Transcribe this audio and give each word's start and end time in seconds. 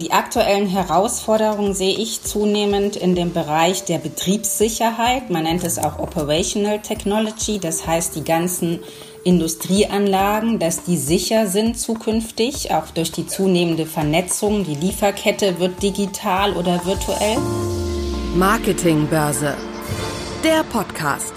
Die 0.00 0.10
aktuellen 0.10 0.66
Herausforderungen 0.66 1.72
sehe 1.72 1.96
ich 1.96 2.20
zunehmend 2.20 2.96
in 2.96 3.14
dem 3.14 3.32
Bereich 3.32 3.84
der 3.84 3.98
Betriebssicherheit. 3.98 5.30
Man 5.30 5.44
nennt 5.44 5.62
es 5.62 5.78
auch 5.78 6.00
Operational 6.00 6.82
Technology, 6.82 7.60
das 7.60 7.86
heißt 7.86 8.16
die 8.16 8.24
ganzen 8.24 8.80
Industrieanlagen, 9.22 10.58
dass 10.58 10.82
die 10.82 10.96
sicher 10.96 11.46
sind 11.46 11.78
zukünftig, 11.78 12.72
auch 12.72 12.90
durch 12.90 13.12
die 13.12 13.28
zunehmende 13.28 13.86
Vernetzung. 13.86 14.64
Die 14.64 14.74
Lieferkette 14.74 15.60
wird 15.60 15.80
digital 15.80 16.54
oder 16.54 16.84
virtuell. 16.84 17.38
Marketingbörse. 18.34 19.54
Der 20.42 20.64
Podcast. 20.64 21.34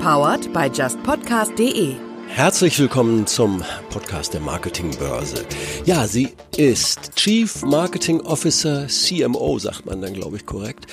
Powered 0.00 0.52
by 0.52 0.70
justpodcast.de. 0.72 2.07
Herzlich 2.28 2.78
willkommen 2.78 3.26
zum 3.26 3.64
Podcast 3.90 4.32
der 4.32 4.40
Marketingbörse. 4.40 5.44
Ja, 5.84 6.06
sie 6.06 6.34
ist 6.56 7.16
Chief 7.16 7.62
Marketing 7.62 8.20
Officer, 8.20 8.86
CMO, 8.86 9.58
sagt 9.58 9.86
man 9.86 10.00
dann, 10.00 10.14
glaube 10.14 10.36
ich, 10.36 10.46
korrekt. 10.46 10.86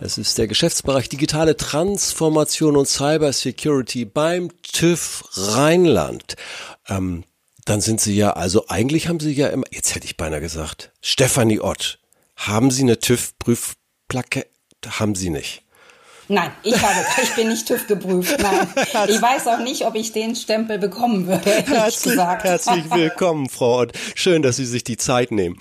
Das 0.00 0.16
ist 0.16 0.38
der 0.38 0.46
Geschäftsbereich 0.46 1.08
Digitale 1.08 1.56
Transformation 1.56 2.76
und 2.76 2.86
Cyber 2.88 3.32
Security 3.32 4.04
beim 4.04 4.50
TÜV 4.62 5.24
Rheinland. 5.34 6.36
Ähm, 6.88 7.24
dann 7.66 7.80
sind 7.80 8.00
Sie 8.00 8.16
ja, 8.16 8.30
also 8.30 8.68
eigentlich 8.68 9.08
haben 9.08 9.20
Sie 9.20 9.32
ja 9.32 9.48
immer, 9.48 9.66
jetzt 9.70 9.94
hätte 9.94 10.06
ich 10.06 10.16
beinahe 10.16 10.40
gesagt, 10.40 10.92
Stefanie 11.02 11.60
Ott, 11.60 11.98
haben 12.36 12.70
Sie 12.70 12.82
eine 12.82 12.98
TÜV-Prüfplakette? 12.98 14.48
Haben 14.86 15.14
Sie 15.14 15.30
nicht. 15.30 15.65
Nein, 16.28 16.50
ich 16.62 16.80
habe, 16.82 17.06
ich 17.22 17.34
bin 17.34 17.48
nicht 17.48 17.68
TÜV 17.68 17.86
geprüft. 17.86 18.36
Nein. 18.40 18.68
Ich 19.08 19.20
weiß 19.20 19.46
auch 19.48 19.60
nicht, 19.60 19.86
ob 19.86 19.94
ich 19.94 20.12
den 20.12 20.34
Stempel 20.34 20.78
bekommen 20.78 21.26
würde. 21.26 21.50
Herzlich, 21.50 22.18
herzlich 22.18 22.90
willkommen, 22.90 23.48
Frau 23.48 23.80
Ott. 23.80 23.92
Schön, 24.14 24.42
dass 24.42 24.56
Sie 24.56 24.66
sich 24.66 24.84
die 24.84 24.96
Zeit 24.96 25.30
nehmen. 25.30 25.58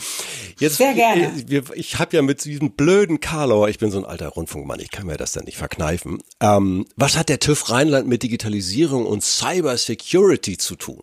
Jetzt, 0.59 0.77
Sehr 0.77 0.93
gerne. 0.93 1.31
Ich, 1.35 1.69
ich 1.73 1.99
habe 1.99 2.15
ja 2.15 2.21
mit 2.21 2.43
diesem 2.45 2.71
blöden 2.71 3.19
Karlauer, 3.19 3.69
ich 3.69 3.77
bin 3.77 3.91
so 3.91 3.97
ein 3.97 4.05
alter 4.05 4.29
Rundfunkmann, 4.29 4.79
ich 4.79 4.91
kann 4.91 5.05
mir 5.05 5.17
das 5.17 5.33
dann 5.33 5.43
nicht 5.43 5.57
verkneifen. 5.57 6.19
Ähm, 6.39 6.85
was 6.95 7.17
hat 7.17 7.29
der 7.29 7.39
TÜV 7.39 7.69
Rheinland 7.69 8.07
mit 8.07 8.23
Digitalisierung 8.23 9.05
und 9.05 9.23
Cyber 9.23 9.77
Security 9.77 10.57
zu 10.57 10.75
tun? 10.75 11.01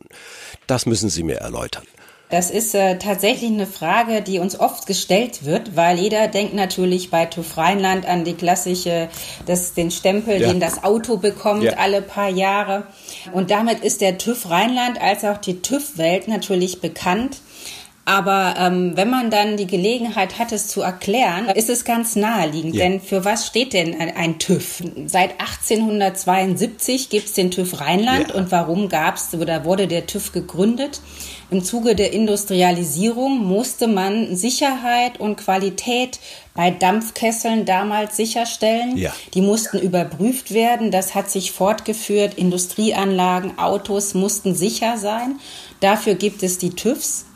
Das 0.66 0.86
müssen 0.86 1.10
Sie 1.10 1.22
mir 1.22 1.36
erläutern. 1.36 1.84
Das 2.32 2.50
ist 2.50 2.74
äh, 2.74 2.96
tatsächlich 2.96 3.50
eine 3.50 3.66
Frage, 3.66 4.22
die 4.22 4.38
uns 4.38 4.58
oft 4.58 4.86
gestellt 4.86 5.44
wird, 5.44 5.76
weil 5.76 5.98
jeder 5.98 6.28
denkt 6.28 6.54
natürlich 6.54 7.10
bei 7.10 7.26
TÜV 7.26 7.58
Rheinland 7.58 8.08
an 8.08 8.24
die 8.24 8.32
klassische, 8.32 9.10
das, 9.44 9.74
den 9.74 9.90
Stempel, 9.90 10.40
ja. 10.40 10.48
den 10.48 10.58
das 10.58 10.82
Auto 10.82 11.18
bekommt 11.18 11.64
ja. 11.64 11.74
alle 11.74 12.00
paar 12.00 12.30
Jahre. 12.30 12.86
Und 13.34 13.50
damit 13.50 13.80
ist 13.80 14.00
der 14.00 14.16
TÜV 14.16 14.48
Rheinland 14.48 14.98
als 14.98 15.26
auch 15.26 15.36
die 15.36 15.60
TÜV-Welt 15.60 16.26
natürlich 16.26 16.80
bekannt. 16.80 17.42
Aber 18.04 18.56
ähm, 18.58 18.96
wenn 18.96 19.10
man 19.10 19.30
dann 19.30 19.56
die 19.56 19.68
Gelegenheit 19.68 20.40
hat, 20.40 20.50
es 20.50 20.66
zu 20.66 20.82
erklären, 20.82 21.46
ist 21.50 21.70
es 21.70 21.84
ganz 21.84 22.16
naheliegend. 22.16 22.74
Ja. 22.74 22.84
Denn 22.84 23.00
für 23.00 23.24
was 23.24 23.46
steht 23.46 23.72
denn 23.74 23.98
ein, 24.00 24.16
ein 24.16 24.38
TÜV? 24.40 24.82
Seit 25.06 25.40
1872 25.40 27.10
gibt 27.10 27.28
es 27.28 27.34
den 27.34 27.52
TÜV 27.52 27.80
Rheinland. 27.80 28.30
Ja. 28.30 28.34
Und 28.34 28.50
warum 28.50 28.88
gab 28.88 29.16
es 29.16 29.32
oder 29.34 29.64
wurde 29.64 29.86
der 29.86 30.06
TÜV 30.06 30.32
gegründet? 30.32 31.00
Im 31.52 31.62
Zuge 31.62 31.94
der 31.94 32.12
Industrialisierung 32.12 33.38
musste 33.38 33.86
man 33.86 34.34
Sicherheit 34.34 35.20
und 35.20 35.36
Qualität 35.36 36.18
bei 36.54 36.72
Dampfkesseln 36.72 37.66
damals 37.66 38.16
sicherstellen. 38.16 38.96
Ja. 38.96 39.14
Die 39.34 39.42
mussten 39.42 39.78
überprüft 39.78 40.52
werden. 40.52 40.90
Das 40.90 41.14
hat 41.14 41.30
sich 41.30 41.52
fortgeführt. 41.52 42.34
Industrieanlagen, 42.34 43.58
Autos 43.58 44.14
mussten 44.14 44.56
sicher 44.56 44.96
sein. 44.96 45.38
Dafür 45.78 46.16
gibt 46.16 46.42
es 46.42 46.58
die 46.58 46.70
TÜVs. 46.70 47.26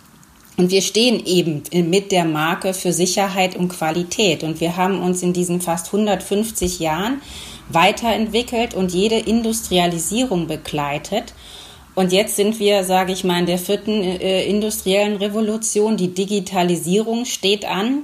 Und 0.57 0.71
wir 0.71 0.81
stehen 0.81 1.25
eben 1.27 1.63
mit 1.91 2.13
der 2.13 2.25
Marke 2.25 2.73
für 2.73 2.93
Sicherheit 2.93 3.57
und 3.57 3.69
Qualität. 3.69 4.43
Und 4.43 4.61
wir 4.61 4.77
haben 4.77 5.03
uns 5.03 5.23
in 5.23 5.33
diesen 5.33 5.61
fast 5.61 5.87
150 5.89 6.79
Jahren 6.79 7.21
weiterentwickelt 7.69 8.75
und 8.75 8.93
jede 8.93 9.17
Industrialisierung 9.17 10.47
begleitet. 10.47 11.35
Und 11.95 12.13
jetzt 12.13 12.37
sind 12.37 12.59
wir, 12.59 12.85
sage 12.85 13.13
ich 13.13 13.25
mal, 13.25 13.41
in 13.41 13.47
der 13.47 13.59
vierten 13.59 14.03
äh, 14.03 14.45
industriellen 14.47 15.17
Revolution. 15.17 15.97
Die 15.97 16.15
Digitalisierung 16.15 17.27
steht 17.27 17.67
an. 17.67 18.03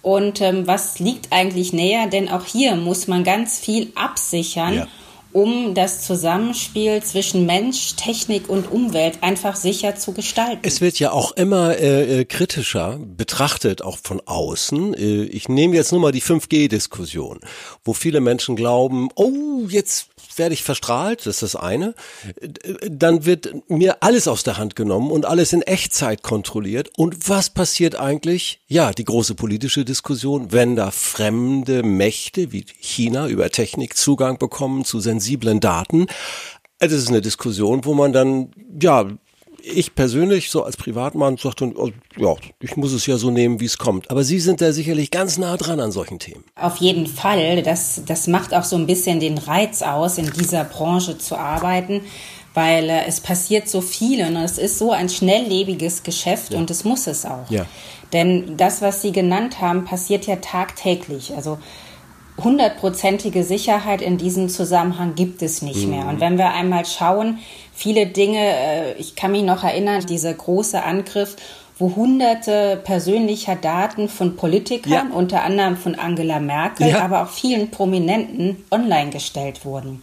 Und 0.00 0.40
ähm, 0.40 0.66
was 0.66 0.98
liegt 0.98 1.32
eigentlich 1.32 1.72
näher? 1.72 2.08
Denn 2.08 2.28
auch 2.28 2.44
hier 2.44 2.74
muss 2.74 3.06
man 3.06 3.22
ganz 3.22 3.60
viel 3.60 3.92
absichern. 3.94 4.74
Ja 4.74 4.88
um 5.32 5.74
das 5.74 6.02
Zusammenspiel 6.02 7.02
zwischen 7.02 7.46
Mensch, 7.46 7.96
Technik 7.96 8.48
und 8.48 8.70
Umwelt 8.70 9.18
einfach 9.22 9.56
sicher 9.56 9.96
zu 9.96 10.12
gestalten. 10.12 10.60
Es 10.62 10.80
wird 10.80 10.98
ja 10.98 11.12
auch 11.12 11.32
immer 11.32 11.76
äh, 11.78 12.20
äh 12.20 12.24
kritischer 12.24 12.98
betrachtet, 12.98 13.82
auch 13.82 13.98
von 14.02 14.20
außen. 14.24 14.94
Äh, 14.94 15.24
ich 15.24 15.48
nehme 15.48 15.74
jetzt 15.76 15.92
nur 15.92 16.00
mal 16.00 16.12
die 16.12 16.22
5G-Diskussion, 16.22 17.40
wo 17.84 17.92
viele 17.92 18.20
Menschen 18.20 18.56
glauben, 18.56 19.08
oh, 19.14 19.66
jetzt 19.68 20.08
werde 20.36 20.54
ich 20.54 20.62
verstrahlt, 20.62 21.20
das 21.20 21.36
ist 21.36 21.42
das 21.42 21.56
eine. 21.56 21.94
Dann 22.88 23.24
wird 23.24 23.68
mir 23.68 24.02
alles 24.02 24.28
aus 24.28 24.42
der 24.42 24.58
Hand 24.58 24.76
genommen 24.76 25.10
und 25.10 25.26
alles 25.26 25.52
in 25.52 25.62
Echtzeit 25.62 26.22
kontrolliert. 26.22 26.90
Und 26.96 27.28
was 27.28 27.50
passiert 27.50 27.96
eigentlich? 27.96 28.60
Ja, 28.66 28.92
die 28.92 29.04
große 29.04 29.34
politische 29.34 29.84
Diskussion, 29.84 30.52
wenn 30.52 30.76
da 30.76 30.90
fremde 30.90 31.82
Mächte 31.82 32.52
wie 32.52 32.64
China 32.80 33.28
über 33.28 33.50
Technik 33.50 33.96
Zugang 33.96 34.38
bekommen 34.38 34.84
zu 34.84 35.00
sensiblen 35.00 35.60
Daten. 35.60 36.06
Das 36.78 36.92
ist 36.92 37.08
eine 37.08 37.20
Diskussion, 37.20 37.84
wo 37.84 37.94
man 37.94 38.12
dann, 38.12 38.50
ja, 38.80 39.06
ich 39.62 39.94
persönlich, 39.94 40.50
so 40.50 40.64
als 40.64 40.76
Privatmann, 40.76 41.36
sagte, 41.36 41.72
oh, 41.76 41.90
ja, 42.16 42.34
ich 42.60 42.76
muss 42.76 42.92
es 42.92 43.06
ja 43.06 43.16
so 43.16 43.30
nehmen, 43.30 43.60
wie 43.60 43.64
es 43.64 43.78
kommt. 43.78 44.10
Aber 44.10 44.24
Sie 44.24 44.40
sind 44.40 44.60
da 44.60 44.72
sicherlich 44.72 45.10
ganz 45.10 45.38
nah 45.38 45.56
dran 45.56 45.80
an 45.80 45.92
solchen 45.92 46.18
Themen. 46.18 46.44
Auf 46.56 46.76
jeden 46.78 47.06
Fall. 47.06 47.62
Das, 47.62 48.02
das 48.06 48.26
macht 48.26 48.54
auch 48.54 48.64
so 48.64 48.76
ein 48.76 48.86
bisschen 48.86 49.20
den 49.20 49.38
Reiz 49.38 49.82
aus, 49.82 50.18
in 50.18 50.30
dieser 50.32 50.64
Branche 50.64 51.18
zu 51.18 51.36
arbeiten, 51.36 52.02
weil 52.54 52.88
äh, 52.90 53.06
es 53.06 53.20
passiert 53.20 53.68
so 53.68 53.80
viel 53.80 54.24
und 54.26 54.36
es 54.36 54.58
ist 54.58 54.78
so 54.78 54.92
ein 54.92 55.08
schnelllebiges 55.08 56.02
Geschäft 56.02 56.52
ja. 56.52 56.58
und 56.58 56.70
es 56.70 56.84
muss 56.84 57.06
es 57.06 57.24
auch. 57.24 57.48
Ja. 57.50 57.66
Denn 58.12 58.56
das, 58.56 58.82
was 58.82 59.00
Sie 59.00 59.12
genannt 59.12 59.60
haben, 59.60 59.84
passiert 59.84 60.26
ja 60.26 60.36
tagtäglich. 60.36 61.34
Also 61.34 61.58
hundertprozentige 62.44 63.44
Sicherheit 63.44 64.02
in 64.02 64.18
diesem 64.18 64.48
Zusammenhang 64.48 65.14
gibt 65.14 65.42
es 65.42 65.62
nicht 65.62 65.84
mhm. 65.84 65.90
mehr. 65.90 66.08
Und 66.08 66.20
wenn 66.20 66.38
wir 66.38 66.50
einmal 66.50 66.84
schauen, 66.84 67.38
viele 67.74 68.06
Dinge, 68.06 68.40
äh, 68.40 68.92
ich 68.94 69.16
kann 69.16 69.32
mich 69.32 69.42
noch 69.42 69.64
erinnern, 69.64 70.04
dieser 70.06 70.34
große 70.34 70.82
Angriff, 70.82 71.36
wo 71.78 71.96
hunderte 71.96 72.80
persönlicher 72.84 73.56
Daten 73.56 74.08
von 74.08 74.36
Politikern, 74.36 75.10
ja. 75.10 75.16
unter 75.16 75.42
anderem 75.42 75.76
von 75.76 75.94
Angela 75.94 76.38
Merkel, 76.38 76.90
ja. 76.90 77.00
aber 77.00 77.24
auch 77.24 77.28
vielen 77.28 77.70
Prominenten 77.70 78.64
online 78.70 79.10
gestellt 79.10 79.64
wurden. 79.64 80.02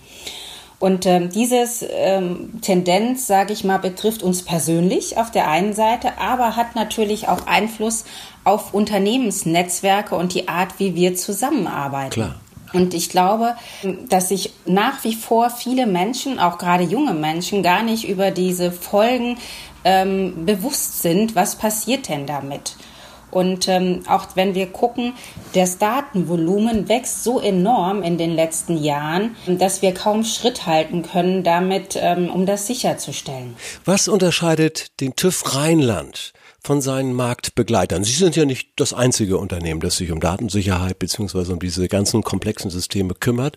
Und 0.79 1.05
ähm, 1.05 1.29
dieses 1.29 1.85
ähm, 1.89 2.61
Tendenz, 2.61 3.27
sage 3.27 3.51
ich 3.51 3.65
mal, 3.65 3.79
betrifft 3.79 4.23
uns 4.23 4.43
persönlich 4.43 5.17
auf 5.17 5.29
der 5.29 5.49
einen 5.49 5.73
Seite, 5.73 6.17
aber 6.19 6.55
hat 6.55 6.75
natürlich 6.75 7.27
auch 7.27 7.47
Einfluss 7.47 8.05
auf 8.45 8.73
Unternehmensnetzwerke 8.73 10.15
und 10.15 10.33
die 10.33 10.47
Art, 10.47 10.79
wie 10.79 10.95
wir 10.95 11.15
zusammenarbeiten. 11.15 12.11
Klar. 12.11 12.35
Und 12.71 12.93
ich 12.93 13.09
glaube, 13.09 13.55
dass 14.09 14.29
sich 14.29 14.53
nach 14.65 15.03
wie 15.03 15.15
vor 15.15 15.49
viele 15.49 15.87
Menschen, 15.87 16.39
auch 16.39 16.57
gerade 16.57 16.83
junge 16.83 17.13
Menschen, 17.13 17.63
gar 17.63 17.83
nicht 17.83 18.07
über 18.07 18.31
diese 18.31 18.71
Folgen 18.71 19.37
ähm, 19.83 20.45
bewusst 20.45 21.01
sind, 21.01 21.35
was 21.35 21.55
passiert 21.55 22.09
denn 22.09 22.25
damit. 22.25 22.75
Und 23.31 23.67
ähm, 23.67 24.03
auch 24.07 24.27
wenn 24.35 24.55
wir 24.55 24.67
gucken, 24.67 25.13
das 25.53 25.77
Datenvolumen 25.77 26.89
wächst 26.89 27.23
so 27.23 27.39
enorm 27.39 28.03
in 28.03 28.17
den 28.17 28.35
letzten 28.35 28.77
Jahren, 28.77 29.35
dass 29.47 29.81
wir 29.81 29.93
kaum 29.93 30.23
Schritt 30.23 30.65
halten 30.65 31.03
können 31.03 31.43
damit, 31.43 31.97
ähm, 31.99 32.29
um 32.29 32.45
das 32.45 32.67
sicherzustellen. 32.67 33.55
Was 33.85 34.07
unterscheidet 34.07 34.99
den 34.99 35.15
TÜV 35.15 35.55
Rheinland 35.55 36.33
von 36.61 36.81
seinen 36.81 37.13
Marktbegleitern. 37.13 38.03
Sie 38.03 38.13
sind 38.13 38.35
ja 38.35 38.45
nicht 38.45 38.69
das 38.75 38.93
einzige 38.93 39.37
Unternehmen, 39.37 39.79
das 39.79 39.97
sich 39.97 40.11
um 40.11 40.19
Datensicherheit 40.19 40.99
beziehungsweise 40.99 41.53
um 41.53 41.59
diese 41.59 41.87
ganzen 41.87 42.23
komplexen 42.23 42.69
Systeme 42.69 43.13
kümmert. 43.13 43.55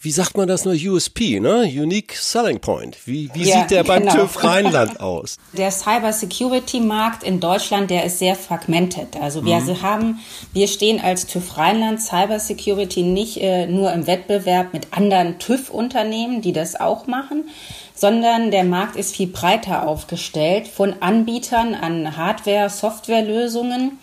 Wie 0.00 0.10
sagt 0.10 0.36
man 0.36 0.48
das 0.48 0.64
nur? 0.64 0.74
USP, 0.74 1.40
ne? 1.40 1.62
Unique 1.62 2.14
Selling 2.16 2.60
Point. 2.60 2.98
Wie, 3.06 3.30
wie 3.34 3.44
ja, 3.44 3.60
sieht 3.60 3.70
der 3.70 3.84
beim 3.84 4.02
genau. 4.02 4.14
TÜV 4.14 4.44
Rheinland 4.44 5.00
aus? 5.00 5.38
Der 5.52 5.70
Cyber 5.70 6.12
Security 6.12 6.80
Markt 6.80 7.22
in 7.22 7.40
Deutschland, 7.40 7.90
der 7.90 8.04
ist 8.04 8.18
sehr 8.18 8.36
fragmented. 8.36 9.16
Also 9.20 9.44
wir 9.44 9.60
mhm. 9.60 9.82
haben, 9.82 10.18
wir 10.52 10.68
stehen 10.68 11.00
als 11.00 11.26
TÜV 11.26 11.56
Rheinland 11.56 12.00
Cyber 12.00 12.40
Security 12.40 13.02
nicht 13.02 13.38
äh, 13.40 13.66
nur 13.66 13.92
im 13.92 14.06
Wettbewerb 14.06 14.72
mit 14.72 14.88
anderen 14.92 15.38
TÜV-Unternehmen, 15.38 16.42
die 16.42 16.52
das 16.52 16.78
auch 16.78 17.06
machen, 17.06 17.44
sondern 17.94 18.50
der 18.50 18.64
Markt 18.64 18.96
ist 18.96 19.14
viel 19.16 19.28
breiter 19.28 19.86
aufgestellt 19.86 20.66
von 20.68 20.96
Anbietern 21.00 21.74
an 21.74 22.16
Hardware-, 22.16 22.68
Softwarelösungen 22.68 23.98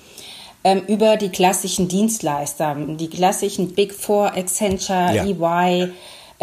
ähm, 0.63 0.81
über 0.88 1.17
die 1.17 1.29
klassischen 1.29 1.88
Dienstleister, 1.88 2.75
die 2.75 3.09
klassischen 3.09 3.73
Big 3.73 3.93
Four, 3.93 4.33
Accenture, 4.35 5.13
ja. 5.13 5.25
EY, 5.25 5.91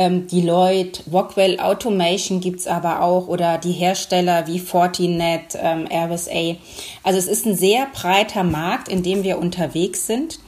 Ähm, 0.01 0.29
Deloitte, 0.29 1.03
Rockwell 1.13 1.59
Automation 1.59 2.39
gibt's 2.41 2.69
aber 2.69 3.03
auch 3.03 3.27
oder 3.27 3.59
die 3.59 3.73
Hersteller 3.73 4.47
wie 4.47 4.61
Fortinet, 4.61 5.59
ähm, 5.61 5.89
RSA. 5.91 6.55
Also 7.03 7.19
es 7.19 7.27
ist 7.27 7.47
ein 7.47 7.57
sehr 7.57 7.89
breiter 7.93 8.45
Markt, 8.45 8.89
in 8.89 9.03
dem 9.03 9.25
wir 9.25 9.39
unterwegs 9.41 10.07
sind. 10.07 10.39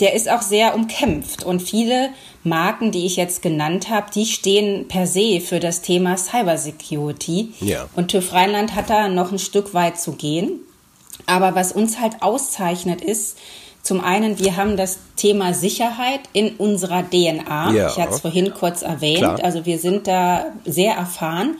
Der 0.00 0.14
ist 0.14 0.30
auch 0.30 0.42
sehr 0.42 0.74
umkämpft 0.74 1.44
und 1.44 1.60
viele 1.60 2.10
Marken, 2.42 2.90
die 2.90 3.06
ich 3.06 3.16
jetzt 3.16 3.42
genannt 3.42 3.88
habe, 3.88 4.06
die 4.14 4.26
stehen 4.26 4.88
per 4.88 5.06
se 5.06 5.40
für 5.40 5.60
das 5.60 5.80
Thema 5.82 6.16
Cybersecurity. 6.16 7.54
Ja. 7.60 7.88
Und 7.96 8.08
TÜV 8.08 8.32
Rheinland 8.32 8.74
hat 8.74 8.90
da 8.90 9.08
noch 9.08 9.32
ein 9.32 9.38
Stück 9.38 9.74
weit 9.74 9.98
zu 9.98 10.12
gehen. 10.12 10.60
Aber 11.26 11.54
was 11.54 11.72
uns 11.72 12.00
halt 12.00 12.22
auszeichnet 12.22 13.00
ist, 13.00 13.38
zum 13.84 14.00
einen, 14.00 14.38
wir 14.38 14.56
haben 14.56 14.78
das 14.78 14.98
Thema 15.16 15.52
Sicherheit 15.52 16.20
in 16.32 16.56
unserer 16.56 17.02
DNA. 17.02 17.72
Ja. 17.72 17.88
Ich 17.88 17.96
hatte 17.98 18.14
es 18.14 18.20
vorhin 18.20 18.54
kurz 18.54 18.80
erwähnt. 18.80 19.18
Klar. 19.18 19.44
Also 19.44 19.66
wir 19.66 19.78
sind 19.78 20.06
da 20.06 20.46
sehr 20.64 20.94
erfahren. 20.94 21.56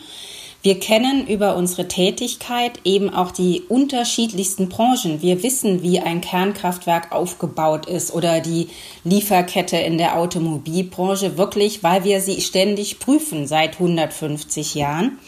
Wir 0.65 0.81
kennen 0.81 1.27
über 1.27 1.57
unsere 1.57 1.89
Tätigkeit 1.89 2.81
eben 2.85 3.13
auch 3.13 3.33
die 3.33 3.61
unterschiedlichsten 3.69 4.71
Branchen. 4.71 5.21
Wir 5.21 5.43
wissen, 5.43 5.83
wie 5.83 6.01
ein 6.01 6.23
Kernkraftwerk 6.23 7.13
aufgebaut 7.13 7.85
ist 7.85 8.15
oder 8.15 8.41
die 8.41 8.69
Lieferkette 9.05 9.77
in 9.77 9.99
der 9.99 10.17
Automobilbranche 10.17 11.37
wirklich, 11.37 11.83
weil 11.83 12.05
wir 12.05 12.23
sie 12.23 12.41
ständig 12.41 12.99
prüfen 12.99 13.47
seit 13.47 13.75
150 13.75 14.75
Jahren. 14.75 15.19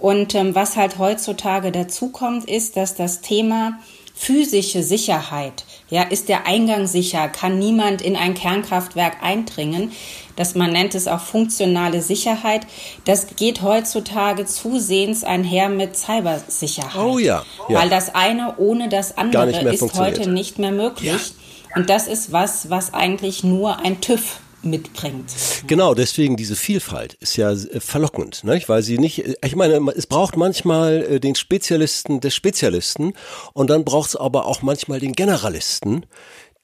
Und 0.00 0.34
ähm, 0.34 0.56
was 0.56 0.74
halt 0.74 0.98
heutzutage 0.98 1.70
dazukommt, 1.70 2.50
ist, 2.50 2.76
dass 2.76 2.96
das 2.96 3.20
Thema 3.20 3.78
physische 4.16 4.82
Sicherheit, 4.82 5.64
ja, 5.88 6.02
ist 6.02 6.28
der 6.28 6.46
Eingang 6.46 6.86
sicher, 6.86 7.28
kann 7.28 7.58
niemand 7.58 8.02
in 8.02 8.16
ein 8.16 8.34
Kernkraftwerk 8.34 9.22
eindringen, 9.22 9.92
dass 10.34 10.54
man 10.54 10.72
nennt 10.72 10.94
es 10.94 11.06
auch 11.06 11.20
funktionale 11.20 12.02
Sicherheit, 12.02 12.66
das 13.04 13.36
geht 13.36 13.62
heutzutage 13.62 14.46
zusehends 14.46 15.22
einher 15.22 15.68
mit 15.68 15.96
Cybersicherheit. 15.96 16.96
Oh 17.00 17.18
ja. 17.18 17.44
ja. 17.68 17.78
Weil 17.78 17.88
das 17.88 18.14
eine 18.14 18.56
ohne 18.58 18.88
das 18.88 19.16
andere 19.16 19.72
ist 19.72 19.94
heute 19.94 20.28
nicht 20.28 20.58
mehr 20.58 20.72
möglich. 20.72 21.12
Ja. 21.12 21.76
Und 21.76 21.90
das 21.90 22.08
ist 22.08 22.32
was, 22.32 22.70
was 22.70 22.94
eigentlich 22.94 23.44
nur 23.44 23.78
ein 23.78 24.00
TÜV 24.00 24.40
mitbringt. 24.66 25.32
Genau, 25.66 25.94
deswegen 25.94 26.36
diese 26.36 26.56
Vielfalt 26.56 27.14
ist 27.14 27.36
ja 27.36 27.52
äh, 27.52 27.80
verlockend, 27.80 28.44
ne? 28.44 28.60
weil 28.66 28.82
sie 28.82 28.98
nicht, 28.98 29.24
äh, 29.24 29.34
ich 29.44 29.56
meine, 29.56 29.80
es 29.96 30.06
braucht 30.06 30.36
manchmal 30.36 31.02
äh, 31.02 31.20
den 31.20 31.34
Spezialisten 31.34 32.20
des 32.20 32.34
Spezialisten 32.34 33.12
und 33.52 33.70
dann 33.70 33.84
braucht 33.84 34.10
es 34.10 34.16
aber 34.16 34.46
auch 34.46 34.62
manchmal 34.62 35.00
den 35.00 35.12
Generalisten, 35.12 36.06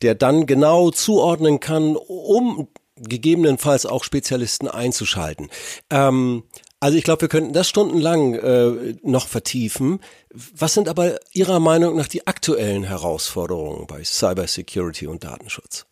der 0.03 0.15
dann 0.15 0.47
genau 0.47 0.91
zuordnen 0.91 1.61
kann, 1.61 1.97
um 1.97 2.69
gegebenenfalls 2.97 3.87
auch 3.87 4.05
Spezialisten 4.05 4.69
einzuschalten. 4.69 5.49
Ähm, 5.91 6.45
also 6.81 6.99
ich 6.99 7.05
glaube, 7.05 7.23
wir 7.23 7.29
könnten 7.29 7.53
das 7.53 7.69
stundenlang 7.69 8.35
äh, 8.35 8.97
noch 9.03 9.29
vertiefen. 9.29 10.01
Was 10.33 10.75
sind 10.75 10.89
aber 10.89 11.17
Ihrer 11.33 11.61
Meinung 11.61 11.97
nach 11.97 12.09
die 12.09 12.27
aktuellen 12.27 12.83
Herausforderungen 12.83 13.87
bei 13.87 14.03
Cybersecurity 14.03 15.07
und 15.07 15.23
Datenschutz? 15.23 15.87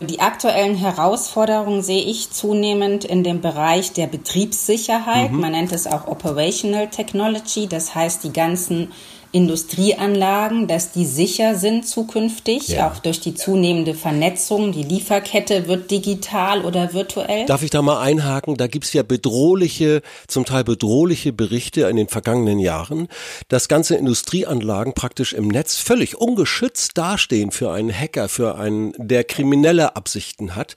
Die 0.00 0.20
aktuellen 0.20 0.74
Herausforderungen 0.74 1.82
sehe 1.82 2.02
ich 2.02 2.30
zunehmend 2.30 3.04
in 3.04 3.22
dem 3.22 3.40
Bereich 3.40 3.92
der 3.92 4.08
Betriebssicherheit. 4.08 5.30
Mhm. 5.30 5.40
Man 5.40 5.52
nennt 5.52 5.72
es 5.72 5.86
auch 5.86 6.06
Operational 6.08 6.88
Technology. 6.88 7.68
Das 7.68 7.94
heißt, 7.94 8.24
die 8.24 8.32
ganzen 8.32 8.92
Industrieanlagen, 9.32 10.68
dass 10.68 10.92
die 10.92 11.06
sicher 11.06 11.54
sind 11.54 11.88
zukünftig, 11.88 12.68
ja. 12.68 12.90
auch 12.90 12.98
durch 12.98 13.20
die 13.20 13.34
zunehmende 13.34 13.94
Vernetzung. 13.94 14.72
Die 14.72 14.82
Lieferkette 14.82 15.66
wird 15.66 15.90
digital 15.90 16.62
oder 16.64 16.92
virtuell. 16.92 17.46
Darf 17.46 17.62
ich 17.62 17.70
da 17.70 17.80
mal 17.80 18.00
einhaken? 18.00 18.56
Da 18.58 18.66
gibt's 18.66 18.92
ja 18.92 19.02
bedrohliche, 19.02 20.02
zum 20.28 20.44
Teil 20.44 20.64
bedrohliche 20.64 21.32
Berichte 21.32 21.82
in 21.88 21.96
den 21.96 22.08
vergangenen 22.08 22.58
Jahren, 22.58 23.08
dass 23.48 23.68
ganze 23.68 23.96
Industrieanlagen 23.96 24.92
praktisch 24.92 25.32
im 25.32 25.48
Netz 25.48 25.78
völlig 25.78 26.16
ungeschützt 26.18 26.98
dastehen 26.98 27.52
für 27.52 27.72
einen 27.72 27.92
Hacker, 27.92 28.28
für 28.28 28.56
einen, 28.56 28.92
der 28.98 29.24
kriminelle 29.24 29.96
Absichten 29.96 30.54
hat. 30.54 30.74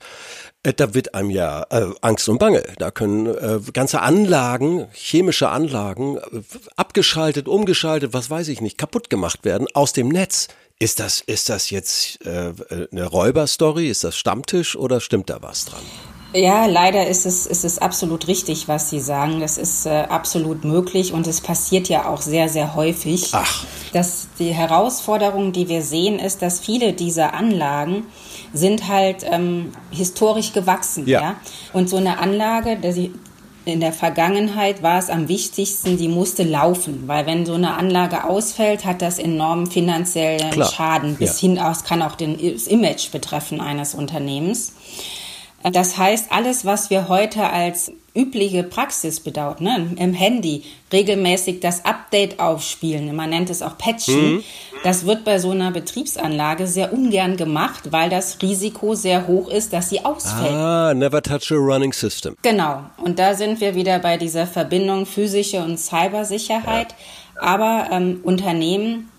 Äh, 0.66 0.74
da 0.74 0.94
wird 0.94 1.14
einem 1.14 1.30
ja 1.30 1.64
äh, 1.70 1.86
Angst 2.00 2.28
und 2.28 2.38
Bange. 2.38 2.62
Da 2.78 2.90
können 2.90 3.26
äh, 3.26 3.60
ganze 3.72 4.00
Anlagen, 4.00 4.88
chemische 4.92 5.48
Anlagen, 5.48 6.16
äh, 6.16 6.42
abgeschaltet, 6.76 7.48
umgeschaltet, 7.48 8.12
was 8.12 8.28
weiß 8.28 8.48
ich 8.48 8.60
nicht, 8.60 8.76
kaputt 8.76 9.08
gemacht 9.08 9.44
werden 9.44 9.68
aus 9.74 9.92
dem 9.92 10.08
Netz. 10.08 10.48
Ist 10.78 11.00
das, 11.00 11.20
ist 11.20 11.48
das 11.48 11.70
jetzt 11.70 12.24
äh, 12.26 12.52
eine 12.92 13.06
Räuberstory? 13.06 13.88
Ist 13.88 14.04
das 14.04 14.16
Stammtisch 14.16 14.76
oder 14.76 15.00
stimmt 15.00 15.30
da 15.30 15.38
was 15.40 15.64
dran? 15.64 15.84
Ja, 16.36 16.66
leider 16.66 17.06
ist 17.06 17.24
es, 17.24 17.46
ist 17.46 17.64
es 17.64 17.78
absolut 17.78 18.28
richtig, 18.28 18.68
was 18.68 18.90
Sie 18.90 19.00
sagen. 19.00 19.40
Das 19.40 19.56
ist 19.56 19.86
äh, 19.86 20.06
absolut 20.08 20.64
möglich 20.64 21.12
und 21.12 21.26
es 21.26 21.40
passiert 21.40 21.88
ja 21.88 22.08
auch 22.08 22.20
sehr, 22.20 22.48
sehr 22.48 22.74
häufig. 22.74 23.30
Ach. 23.32 23.64
Dass 23.92 24.28
die 24.38 24.52
Herausforderung, 24.52 25.52
die 25.52 25.68
wir 25.68 25.82
sehen, 25.82 26.18
ist, 26.18 26.42
dass 26.42 26.60
viele 26.60 26.92
dieser 26.92 27.32
Anlagen 27.34 28.04
sind 28.52 28.88
halt 28.88 29.24
ähm, 29.24 29.72
historisch 29.90 30.52
gewachsen. 30.52 31.06
Ja. 31.06 31.20
ja. 31.20 31.36
Und 31.72 31.88
so 31.88 31.96
eine 31.96 32.18
Anlage, 32.18 32.76
der 32.76 32.92
sie 32.92 33.12
in 33.64 33.80
der 33.80 33.92
Vergangenheit 33.92 34.82
war 34.82 34.98
es 34.98 35.10
am 35.10 35.28
wichtigsten, 35.28 35.96
die 35.96 36.06
musste 36.06 36.44
laufen, 36.44 37.04
weil 37.06 37.26
wenn 37.26 37.44
so 37.44 37.54
eine 37.54 37.74
Anlage 37.74 38.22
ausfällt, 38.24 38.84
hat 38.84 39.02
das 39.02 39.18
enormen 39.18 39.66
finanziellen 39.66 40.50
Klar. 40.50 40.70
Schaden 40.70 41.16
bis 41.16 41.40
ja. 41.40 41.48
hin 41.48 41.58
aus 41.58 41.82
kann 41.82 42.00
auch 42.00 42.14
den, 42.14 42.38
das 42.38 42.68
Image 42.68 43.10
betreffen 43.10 43.60
eines 43.60 43.94
Unternehmens. 43.94 44.72
Das 45.72 45.98
heißt, 45.98 46.30
alles, 46.30 46.64
was 46.64 46.90
wir 46.90 47.08
heute 47.08 47.50
als 47.50 47.90
übliche 48.14 48.62
Praxis 48.62 49.20
bedauert, 49.20 49.60
ne, 49.60 49.90
im 49.98 50.14
Handy 50.14 50.62
regelmäßig 50.92 51.60
das 51.60 51.84
Update 51.84 52.38
aufspielen, 52.40 53.14
man 53.14 53.30
nennt 53.30 53.50
es 53.50 53.62
auch 53.62 53.76
Patchen, 53.76 54.36
mhm. 54.36 54.44
das 54.84 55.06
wird 55.06 55.24
bei 55.24 55.38
so 55.38 55.50
einer 55.50 55.72
Betriebsanlage 55.72 56.66
sehr 56.66 56.92
ungern 56.92 57.36
gemacht, 57.36 57.90
weil 57.90 58.08
das 58.08 58.40
Risiko 58.40 58.94
sehr 58.94 59.26
hoch 59.26 59.48
ist, 59.48 59.72
dass 59.72 59.90
sie 59.90 60.04
ausfällt. 60.04 60.52
Ah, 60.52 60.94
never 60.94 61.20
touch 61.20 61.50
a 61.50 61.56
running 61.56 61.92
system. 61.92 62.36
Genau. 62.42 62.84
Und 62.96 63.18
da 63.18 63.34
sind 63.34 63.60
wir 63.60 63.74
wieder 63.74 63.98
bei 63.98 64.16
dieser 64.16 64.46
Verbindung 64.46 65.04
physische 65.04 65.62
und 65.62 65.78
Cybersicherheit. 65.78 66.92
Ja. 66.92 67.42
Aber 67.42 67.88
ähm, 67.90 68.20
Unternehmen 68.22 69.10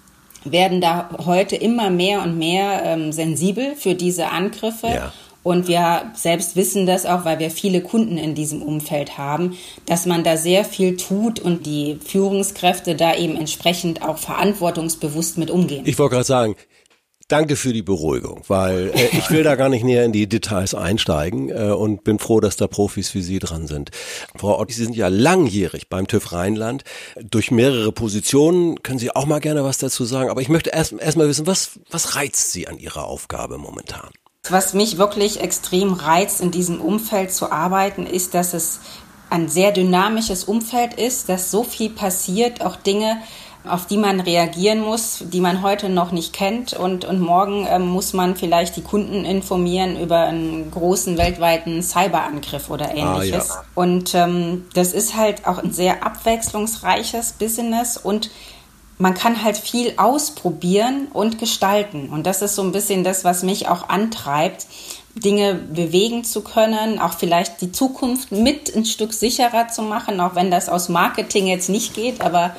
werden 0.44 0.82
da 0.82 1.10
heute 1.26 1.56
immer 1.56 1.90
mehr 1.90 2.24
und 2.24 2.38
mehr 2.38 2.82
ähm, 2.84 3.12
sensibel 3.12 3.76
für 3.76 3.96
diese 3.96 4.30
Angriffe. 4.30 4.88
Ja. 4.88 5.14
Und 5.48 5.70
wir 5.70 6.12
selbst 6.14 6.58
wissen 6.58 6.86
das 6.86 7.06
auch, 7.06 7.24
weil 7.24 7.40
wir 7.40 7.50
viele 7.52 7.80
Kunden 7.80 8.18
in 8.18 8.36
diesem 8.36 8.62
Umfeld 8.62 9.18
haben, 9.18 9.58
dass 9.86 10.06
man 10.06 10.26
da 10.26 10.36
sehr 10.36 10.66
viel 10.66 10.98
tut 10.98 11.40
und 11.40 11.66
die 11.66 12.00
Führungskräfte 12.06 12.96
da 12.96 13.16
eben 13.16 13.38
entsprechend 13.38 14.02
auch 14.02 14.18
verantwortungsbewusst 14.18 15.38
mit 15.38 15.50
umgehen. 15.50 15.84
Ich 15.86 15.98
wollte 15.98 16.16
gerade 16.16 16.26
sagen, 16.26 16.56
Danke 17.30 17.58
für 17.58 17.74
die 17.74 17.82
Beruhigung, 17.82 18.44
weil 18.48 18.90
äh, 18.96 19.08
ich 19.18 19.30
will 19.30 19.44
da 19.44 19.56
gar 19.56 19.68
nicht 19.68 19.84
näher 19.84 20.06
in 20.06 20.14
die 20.14 20.28
Details 20.28 20.74
einsteigen 20.74 21.50
äh, 21.50 21.72
und 21.72 22.06
bin 22.06 22.20
froh, 22.20 22.40
dass 22.40 22.56
da 22.56 22.68
Profis 22.68 23.14
wie 23.16 23.22
Sie 23.22 23.40
dran 23.40 23.68
sind. 23.68 23.92
Frau 24.38 24.58
Ott, 24.58 24.72
Sie 24.72 24.82
sind 24.82 24.96
ja 24.96 25.10
langjährig 25.10 25.90
beim 25.90 26.08
TÜV 26.08 26.32
Rheinland. 26.32 26.86
Durch 27.22 27.52
mehrere 27.52 27.92
Positionen 27.92 28.82
können 28.82 29.00
Sie 29.00 29.14
auch 29.14 29.26
mal 29.26 29.40
gerne 29.40 29.66
was 29.66 29.78
dazu 29.78 30.06
sagen. 30.06 30.30
Aber 30.30 30.42
ich 30.42 30.48
möchte 30.48 30.70
erst, 30.70 30.94
erst 30.94 31.18
mal 31.18 31.28
wissen, 31.28 31.48
was, 31.48 31.72
was 31.92 32.16
reizt 32.16 32.54
Sie 32.54 32.70
an 32.70 32.80
Ihrer 32.80 33.04
Aufgabe 33.04 33.58
momentan? 33.58 34.10
Was 34.50 34.74
mich 34.74 34.98
wirklich 34.98 35.42
extrem 35.42 35.94
reizt, 35.94 36.42
in 36.42 36.52
diesem 36.52 36.82
Umfeld 36.82 37.34
zu 37.34 37.52
arbeiten, 37.52 38.06
ist, 38.06 38.34
dass 38.34 38.54
es 38.54 38.80
ein 39.30 39.50
sehr 39.50 39.72
dynamisches 39.72 40.46
Umfeld 40.46 40.94
ist, 40.94 41.30
dass 41.30 41.52
so 41.52 41.64
viel 41.64 41.90
passiert, 41.90 42.64
auch 42.64 42.76
Dinge, 42.78 43.18
auf 43.66 43.86
die 43.86 43.98
man 43.98 44.20
reagieren 44.20 44.80
muss, 44.80 45.24
die 45.28 45.42
man 45.42 45.62
heute 45.62 45.90
noch 45.90 46.12
nicht 46.12 46.34
kennt. 46.34 46.74
Und, 46.74 47.06
und 47.06 47.20
morgen 47.20 47.68
ähm, 47.70 47.88
muss 47.88 48.14
man 48.14 48.36
vielleicht 48.36 48.76
die 48.78 48.82
Kunden 48.82 49.26
informieren 49.26 50.00
über 50.00 50.20
einen 50.20 50.72
großen 50.72 51.18
weltweiten 51.18 51.84
Cyberangriff 51.84 52.70
oder 52.70 52.96
ähnliches. 52.96 53.52
Ah, 53.52 53.56
ja. 53.56 53.64
Und 53.76 54.16
ähm, 54.16 54.66
das 54.74 54.94
ist 54.94 55.16
halt 55.16 55.46
auch 55.46 55.58
ein 55.58 55.74
sehr 55.74 56.06
abwechslungsreiches 56.06 57.34
Business 57.34 57.98
und 57.98 58.30
man 58.98 59.14
kann 59.14 59.44
halt 59.44 59.58
viel 59.58 59.94
ausprobieren 59.98 61.08
und 61.14 61.40
gestalten. 61.40 62.10
Und 62.10 62.26
das 62.26 62.42
ist 62.42 62.56
so 62.56 62.64
ein 62.64 62.72
bisschen 62.72 63.04
das, 63.04 63.24
was 63.24 63.44
mich 63.44 63.68
auch 63.68 63.90
antreibt, 63.90 64.66
Dinge 65.16 65.56
bewegen 65.56 66.24
zu 66.24 66.42
können, 66.42 67.00
auch 67.00 67.14
vielleicht 67.14 67.62
die 67.62 67.72
Zukunft 67.72 68.32
mit 68.32 68.76
ein 68.76 68.86
Stück 68.86 69.14
sicherer 69.14 69.68
zu 69.68 69.82
machen, 69.82 70.20
auch 70.20 70.36
wenn 70.36 70.52
das 70.52 70.70
aus 70.70 70.90
Marketing 70.90 71.48
jetzt 71.48 71.70
nicht 71.70 71.94
geht, 71.94 72.22
aber 72.22 72.56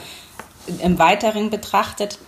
im 0.83 0.99
Weiteren 0.99 1.51
betrachtet. 1.51 2.19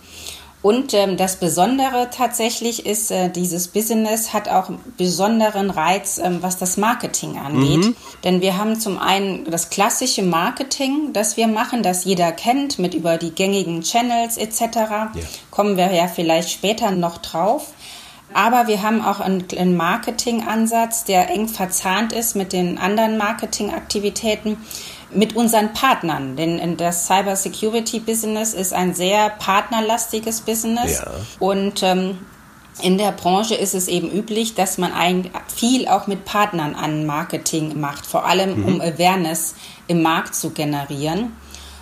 Und 0.61 0.93
ähm, 0.93 1.17
das 1.17 1.37
Besondere 1.37 2.09
tatsächlich 2.11 2.85
ist, 2.85 3.09
äh, 3.09 3.29
dieses 3.29 3.67
Business 3.67 4.31
hat 4.31 4.47
auch 4.47 4.69
besonderen 4.95 5.71
Reiz, 5.71 6.19
ähm, 6.19 6.37
was 6.41 6.57
das 6.57 6.77
Marketing 6.77 7.37
angeht. 7.39 7.85
Mhm. 7.85 7.95
Denn 8.23 8.41
wir 8.41 8.57
haben 8.57 8.79
zum 8.79 8.99
einen 8.99 9.45
das 9.49 9.71
klassische 9.71 10.21
Marketing, 10.21 11.13
das 11.13 11.35
wir 11.35 11.47
machen, 11.47 11.81
das 11.81 12.05
jeder 12.05 12.31
kennt, 12.31 12.77
mit 12.77 12.93
über 12.93 13.17
die 13.17 13.31
gängigen 13.31 13.81
Channels 13.81 14.37
etc. 14.37 14.61
Ja. 14.61 15.09
Kommen 15.49 15.77
wir 15.77 15.91
ja 15.91 16.07
vielleicht 16.07 16.51
später 16.51 16.91
noch 16.91 17.17
drauf. 17.17 17.73
Aber 18.33 18.67
wir 18.67 18.81
haben 18.81 19.03
auch 19.03 19.19
einen 19.19 19.75
Marketingansatz, 19.75 21.03
der 21.03 21.29
eng 21.29 21.49
verzahnt 21.49 22.13
ist 22.13 22.35
mit 22.35 22.53
den 22.53 22.77
anderen 22.77 23.17
Marketingaktivitäten 23.17 24.57
mit 25.13 25.35
unseren 25.35 25.73
Partnern. 25.73 26.35
Denn 26.35 26.77
das 26.77 27.07
Cyber 27.07 27.35
Security 27.35 27.99
Business 27.99 28.53
ist 28.53 28.73
ein 28.73 28.93
sehr 28.93 29.29
partnerlastiges 29.29 30.41
Business. 30.41 30.99
Ja. 30.99 31.11
Und 31.39 31.83
ähm, 31.83 32.19
in 32.81 32.97
der 32.97 33.11
Branche 33.11 33.55
ist 33.55 33.75
es 33.75 33.87
eben 33.87 34.09
üblich, 34.09 34.55
dass 34.55 34.77
man 34.77 34.93
ein, 34.93 35.29
viel 35.53 35.87
auch 35.87 36.07
mit 36.07 36.25
Partnern 36.25 36.75
an 36.75 37.05
Marketing 37.05 37.79
macht, 37.79 38.05
vor 38.05 38.25
allem 38.25 38.61
mhm. 38.61 38.65
um 38.65 38.81
Awareness 38.81 39.55
im 39.87 40.01
Markt 40.01 40.35
zu 40.35 40.51
generieren. 40.51 41.35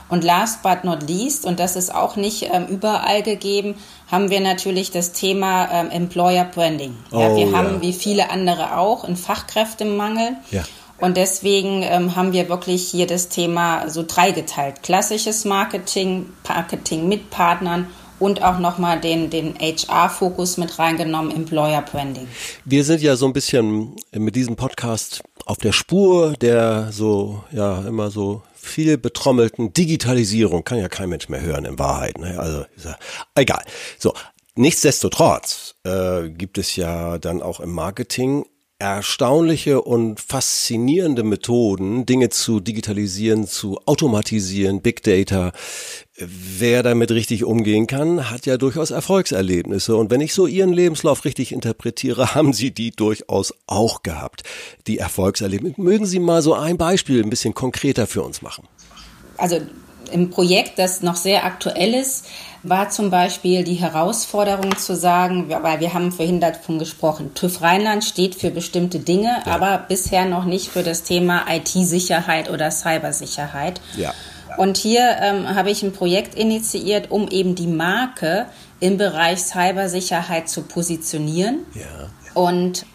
Und 0.10 0.24
last 0.24 0.64
but 0.64 0.84
not 0.84 1.08
least, 1.08 1.46
und 1.46 1.60
das 1.60 1.76
ist 1.76 1.94
auch 1.94 2.16
nicht 2.16 2.50
ähm, 2.52 2.66
überall 2.66 3.22
gegeben, 3.22 3.76
haben 4.12 4.32
wir 4.32 4.40
natürlich 4.40 4.90
das 4.90 5.12
Thema 5.12 5.70
ähm, 5.72 5.92
Employer 5.92 6.46
Branding. 6.46 6.98
Ja, 7.12 7.30
oh, 7.30 7.36
wir 7.38 7.46
ja. 7.46 7.58
haben 7.58 7.82
wie 7.82 7.94
viele 7.94 8.32
andere 8.32 8.76
auch 8.76 9.04
einen 9.04 9.16
Fachkräftemangel. 9.16 10.32
Ja. 10.50 10.64
Und 11.00 11.16
deswegen 11.16 11.82
ähm, 11.84 12.16
haben 12.16 12.34
wir 12.34 12.50
wirklich 12.50 12.90
hier 12.90 13.08
das 13.08 13.30
Thema 13.30 13.90
so 13.90 14.04
dreigeteilt. 14.06 14.84
Klassisches 14.84 15.46
Marketing, 15.46 16.26
Marketing 16.48 17.08
mit 17.08 17.30
Partnern 17.30 17.88
und 18.20 18.44
auch 18.44 18.60
nochmal 18.60 19.00
den, 19.00 19.30
den 19.30 19.56
HR-Fokus 19.56 20.58
mit 20.58 20.78
reingenommen, 20.78 21.34
Employer 21.34 21.82
Branding. 21.82 22.28
Wir 22.66 22.84
sind 22.84 23.02
ja 23.02 23.16
so 23.16 23.26
ein 23.26 23.34
bisschen 23.34 23.96
mit 24.12 24.36
diesem 24.36 24.58
Podcast 24.58 25.24
auf 25.46 25.58
der 25.58 25.72
Spur 25.72 26.34
der 26.34 26.92
so, 26.92 27.44
ja, 27.52 27.82
immer 27.88 28.12
so 28.12 28.44
viel 28.54 28.98
betrommelten 28.98 29.72
Digitalisierung. 29.72 30.66
Kann 30.66 30.80
ja 30.80 30.90
kein 30.90 31.10
Mensch 31.10 31.30
mehr 31.30 31.42
hören 31.42 31.64
in 31.64 31.80
Wahrheit. 31.80 32.18
Ne? 32.18 32.38
Also, 32.38 32.66
ja, 32.84 32.98
egal. 33.36 33.64
So. 33.98 34.14
Nichtsdestotrotz 34.56 35.76
äh, 35.86 36.30
gibt 36.30 36.58
es 36.58 36.76
ja 36.76 37.18
dann 37.18 37.42
auch 37.42 37.62
im 37.62 37.72
Marketing 37.72 38.46
erstaunliche 38.80 39.82
und 39.82 40.22
faszinierende 40.22 41.24
Methoden, 41.24 42.06
Dinge 42.06 42.30
zu 42.30 42.62
digitalisieren, 42.62 43.46
zu 43.46 43.78
automatisieren, 43.86 44.82
Big 44.82 45.04
Data. 45.04 45.52
Wer 46.16 46.82
damit 46.82 47.12
richtig 47.12 47.44
umgehen 47.44 47.88
kann, 47.88 48.30
hat 48.30 48.46
ja 48.46 48.58
durchaus 48.58 48.92
Erfolgserlebnisse. 48.92 49.98
Und 49.98 50.12
wenn 50.12 50.22
ich 50.22 50.34
so 50.34 50.48
Ihren 50.48 50.72
Lebenslauf 50.72 51.26
richtig 51.26 51.52
interpretiere, 51.52 52.34
haben 52.36 52.54
Sie 52.54 52.72
die 52.72 52.92
durchaus 52.92 53.54
auch 53.68 54.02
gehabt. 54.02 54.44
Die 54.88 54.98
Erfolgserlebnisse. 54.98 55.82
Mögen 55.82 56.06
Sie 56.06 56.20
mal 56.20 56.42
so 56.42 56.54
ein 56.54 56.78
Beispiel 56.78 57.22
ein 57.22 57.30
bisschen 57.30 57.54
konkreter 57.54 58.08
für 58.08 58.24
uns 58.24 58.42
machen? 58.42 58.66
Also 59.36 59.60
im 60.10 60.30
Projekt, 60.30 60.80
das 60.80 61.02
noch 61.02 61.16
sehr 61.16 61.46
aktuell 61.46 61.94
ist, 61.94 62.26
war 62.64 62.90
zum 62.90 63.10
Beispiel 63.10 63.64
die 63.64 63.76
Herausforderung 63.76 64.78
zu 64.78 64.96
sagen, 64.96 65.50
weil 65.50 65.80
wir 65.80 65.94
haben 65.94 66.12
vorhin 66.12 66.42
davon 66.42 66.78
gesprochen, 66.78 67.34
TÜV 67.34 67.62
Rheinland 67.62 68.04
steht 68.04 68.36
für 68.36 68.52
bestimmte 68.52 69.00
Dinge, 69.00 69.42
ja. 69.46 69.52
aber 69.54 69.86
bisher 69.88 70.26
noch 70.26 70.46
nicht 70.46 70.68
für 70.68 70.84
das 70.84 71.04
Thema 71.04 71.46
IT-Sicherheit 71.50 72.50
oder 72.50 72.70
Cybersicherheit. 72.72 73.80
Ja. 73.96 74.14
Und 74.58 74.78
hier 74.78 75.18
ähm, 75.22 75.56
habe 75.56 75.72
ich 75.72 75.84
ein 75.84 75.94
Projekt 75.94 76.36
initiiert, 76.36 77.12
um 77.12 77.30
eben 77.30 77.56
die 77.56 77.68
Marke 77.68 78.48
im 78.82 78.98
Bereich 78.98 79.40
Cybersicherheit 79.40 80.50
zu 80.50 80.64
positionieren. 80.64 81.60
Ja. 81.76 82.10
Und 82.34 82.86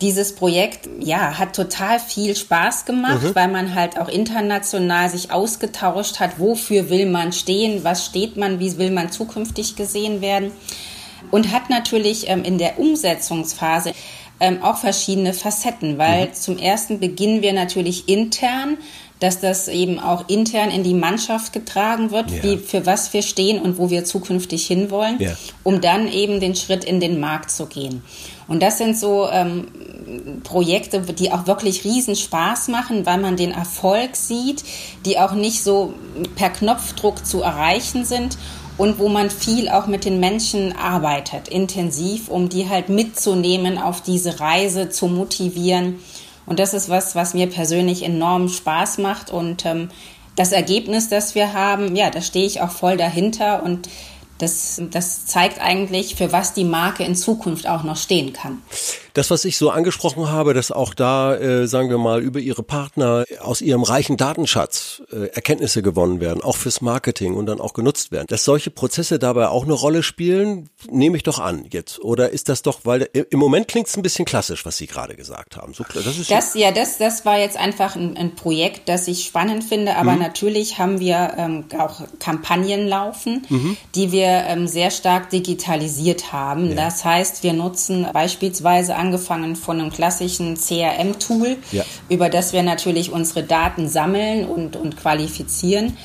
dieses 0.00 0.34
Projekt, 0.34 0.88
ja, 0.98 1.38
hat 1.38 1.54
total 1.54 1.98
viel 2.00 2.34
Spaß 2.34 2.86
gemacht, 2.86 3.22
mhm. 3.22 3.34
weil 3.34 3.48
man 3.48 3.74
halt 3.74 3.98
auch 3.98 4.08
international 4.08 5.10
sich 5.10 5.30
ausgetauscht 5.30 6.20
hat, 6.20 6.38
wofür 6.38 6.88
will 6.88 7.06
man 7.06 7.32
stehen, 7.32 7.84
was 7.84 8.06
steht 8.06 8.36
man, 8.36 8.60
wie 8.60 8.78
will 8.78 8.90
man 8.90 9.10
zukünftig 9.12 9.76
gesehen 9.76 10.20
werden. 10.20 10.52
Und 11.30 11.52
hat 11.52 11.68
natürlich 11.68 12.28
ähm, 12.28 12.44
in 12.44 12.58
der 12.58 12.78
Umsetzungsphase 12.78 13.92
ähm, 14.40 14.62
auch 14.62 14.78
verschiedene 14.78 15.34
Facetten, 15.34 15.98
weil 15.98 16.28
mhm. 16.28 16.34
zum 16.34 16.58
ersten 16.58 16.98
beginnen 16.98 17.42
wir 17.42 17.52
natürlich 17.52 18.08
intern, 18.08 18.78
dass 19.20 19.40
das 19.40 19.68
eben 19.68 19.98
auch 20.00 20.28
intern 20.28 20.70
in 20.70 20.82
die 20.82 20.94
Mannschaft 20.94 21.52
getragen 21.52 22.10
wird, 22.10 22.30
ja. 22.30 22.42
wie, 22.42 22.56
für 22.56 22.86
was 22.86 23.12
wir 23.12 23.22
stehen 23.22 23.60
und 23.60 23.78
wo 23.78 23.90
wir 23.90 24.04
zukünftig 24.04 24.66
hinwollen, 24.66 25.16
ja. 25.20 25.36
um 25.62 25.80
dann 25.80 26.08
eben 26.08 26.40
den 26.40 26.56
Schritt 26.56 26.84
in 26.84 27.00
den 27.00 27.20
Markt 27.20 27.50
zu 27.50 27.66
gehen. 27.66 28.02
Und 28.48 28.62
das 28.62 28.78
sind 28.78 28.98
so 28.98 29.28
ähm, 29.30 29.68
Projekte, 30.42 31.00
die 31.00 31.30
auch 31.30 31.46
wirklich 31.46 31.84
riesen 31.84 32.16
Spaß 32.16 32.68
machen, 32.68 33.06
weil 33.06 33.18
man 33.18 33.36
den 33.36 33.52
Erfolg 33.52 34.16
sieht, 34.16 34.64
die 35.04 35.18
auch 35.18 35.32
nicht 35.32 35.62
so 35.62 35.94
per 36.34 36.50
Knopfdruck 36.50 37.24
zu 37.24 37.42
erreichen 37.42 38.04
sind 38.04 38.38
und 38.76 38.98
wo 38.98 39.08
man 39.08 39.30
viel 39.30 39.68
auch 39.68 39.86
mit 39.86 40.06
den 40.06 40.20
Menschen 40.20 40.74
arbeitet, 40.74 41.48
intensiv, 41.48 42.28
um 42.28 42.48
die 42.48 42.68
halt 42.68 42.88
mitzunehmen 42.88 43.76
auf 43.76 44.00
diese 44.00 44.40
Reise, 44.40 44.88
zu 44.88 45.06
motivieren. 45.06 46.00
Und 46.50 46.58
das 46.58 46.74
ist 46.74 46.88
was, 46.88 47.14
was 47.14 47.32
mir 47.32 47.46
persönlich 47.46 48.02
enorm 48.02 48.48
Spaß 48.48 48.98
macht 48.98 49.30
und 49.30 49.64
ähm, 49.64 49.88
das 50.34 50.50
Ergebnis, 50.50 51.08
das 51.08 51.36
wir 51.36 51.52
haben, 51.52 51.94
ja, 51.94 52.10
da 52.10 52.20
stehe 52.20 52.44
ich 52.44 52.60
auch 52.60 52.72
voll 52.72 52.96
dahinter 52.96 53.62
und 53.62 53.88
das, 54.38 54.82
das 54.90 55.26
zeigt 55.26 55.60
eigentlich, 55.60 56.16
für 56.16 56.32
was 56.32 56.52
die 56.52 56.64
Marke 56.64 57.04
in 57.04 57.14
Zukunft 57.14 57.68
auch 57.68 57.84
noch 57.84 57.96
stehen 57.96 58.32
kann. 58.32 58.62
Das, 59.14 59.30
was 59.30 59.44
ich 59.44 59.56
so 59.56 59.70
angesprochen 59.70 60.30
habe, 60.30 60.54
dass 60.54 60.70
auch 60.72 60.94
da, 60.94 61.36
äh, 61.36 61.66
sagen 61.66 61.90
wir 61.90 61.98
mal, 61.98 62.20
über 62.22 62.40
Ihre 62.40 62.62
Partner 62.62 63.24
aus 63.40 63.60
Ihrem 63.60 63.82
reichen 63.82 64.16
Datenschatz 64.16 65.02
äh, 65.12 65.26
Erkenntnisse 65.26 65.82
gewonnen 65.82 66.20
werden, 66.20 66.42
auch 66.42 66.56
fürs 66.56 66.80
Marketing 66.80 67.34
und 67.34 67.46
dann 67.46 67.60
auch 67.60 67.72
genutzt 67.72 68.12
werden. 68.12 68.26
Dass 68.28 68.44
solche 68.44 68.70
Prozesse 68.70 69.18
dabei 69.18 69.48
auch 69.48 69.64
eine 69.64 69.72
Rolle 69.72 70.02
spielen, 70.02 70.70
nehme 70.90 71.16
ich 71.16 71.22
doch 71.22 71.38
an 71.38 71.66
jetzt. 71.70 72.00
Oder 72.00 72.30
ist 72.30 72.48
das 72.48 72.62
doch, 72.62 72.80
weil 72.84 73.08
im 73.12 73.38
Moment 73.38 73.68
klingt 73.68 73.88
es 73.88 73.96
ein 73.96 74.02
bisschen 74.02 74.24
klassisch, 74.24 74.64
was 74.64 74.76
Sie 74.76 74.86
gerade 74.86 75.16
gesagt 75.16 75.56
haben. 75.56 75.74
So, 75.74 75.84
das 75.92 76.06
ist 76.06 76.30
das, 76.30 76.54
ja, 76.54 76.72
das, 76.72 76.98
das 76.98 77.24
war 77.24 77.38
jetzt 77.38 77.56
einfach 77.56 77.96
ein, 77.96 78.16
ein 78.16 78.34
Projekt, 78.34 78.88
das 78.88 79.08
ich 79.08 79.24
spannend 79.24 79.64
finde, 79.64 79.96
aber 79.96 80.12
mhm. 80.12 80.20
natürlich 80.20 80.78
haben 80.78 81.00
wir 81.00 81.34
ähm, 81.36 81.64
auch 81.78 82.00
Kampagnen 82.18 82.86
laufen, 82.86 83.46
mhm. 83.48 83.76
die 83.94 84.12
wir 84.12 84.44
ähm, 84.46 84.66
sehr 84.66 84.90
stark 84.90 85.30
digitalisiert 85.30 86.32
haben. 86.32 86.70
Ja. 86.70 86.74
Das 86.74 87.04
heißt, 87.04 87.42
wir 87.42 87.52
nutzen 87.52 88.06
beispielsweise 88.12 88.96
angefangen 89.10 89.56
von 89.56 89.80
einem 89.80 89.90
klassischen 89.90 90.56
CRM-Tool, 90.56 91.56
ja. 91.72 91.84
über 92.08 92.28
das 92.28 92.52
wir 92.52 92.62
natürlich 92.62 93.10
unsere 93.10 93.42
Daten 93.42 93.88
sammeln 93.88 94.44
und, 94.44 94.76
und 94.76 94.96
qualifizieren, 94.96 95.96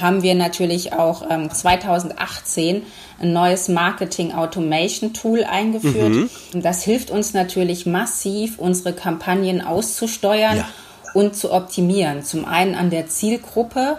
haben 0.00 0.22
wir 0.22 0.34
natürlich 0.34 0.92
auch 0.92 1.22
ähm, 1.30 1.50
2018 1.50 2.82
ein 3.20 3.32
neues 3.32 3.68
Marketing 3.68 4.32
Automation 4.32 5.14
Tool 5.14 5.44
eingeführt. 5.44 6.10
Mhm. 6.10 6.30
Das 6.52 6.82
hilft 6.82 7.10
uns 7.10 7.32
natürlich 7.32 7.86
massiv, 7.86 8.58
unsere 8.58 8.92
Kampagnen 8.92 9.60
auszusteuern 9.60 10.58
ja. 10.58 10.68
und 11.14 11.36
zu 11.36 11.52
optimieren. 11.52 12.22
Zum 12.24 12.44
einen 12.44 12.74
an 12.74 12.90
der 12.90 13.06
Zielgruppe, 13.06 13.98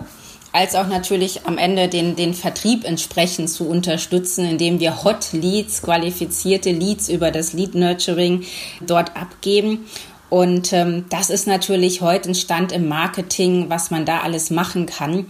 als 0.52 0.76
auch 0.76 0.88
natürlich 0.88 1.46
am 1.46 1.58
Ende 1.58 1.88
den, 1.88 2.16
den 2.16 2.34
Vertrieb 2.34 2.84
entsprechend 2.84 3.50
zu 3.50 3.68
unterstützen, 3.68 4.46
indem 4.46 4.80
wir 4.80 5.04
Hot 5.04 5.32
Leads, 5.32 5.82
qualifizierte 5.82 6.72
Leads 6.72 7.10
über 7.10 7.32
das 7.32 7.54
Lead 7.54 7.76
Nurturing 7.76 8.44
dort 8.82 9.16
abgeben. 9.16 9.86
Und 10.30 10.74
ähm, 10.74 11.06
das 11.10 11.30
ist 11.30 11.48
natürlich 11.48 12.02
heute 12.02 12.30
ein 12.30 12.36
Stand 12.36 12.72
im 12.72 12.88
Marketing, 12.88 13.70
was 13.70 13.90
man 13.90 14.06
da 14.06 14.20
alles 14.20 14.52
machen 14.52 14.86
kann 14.86 15.26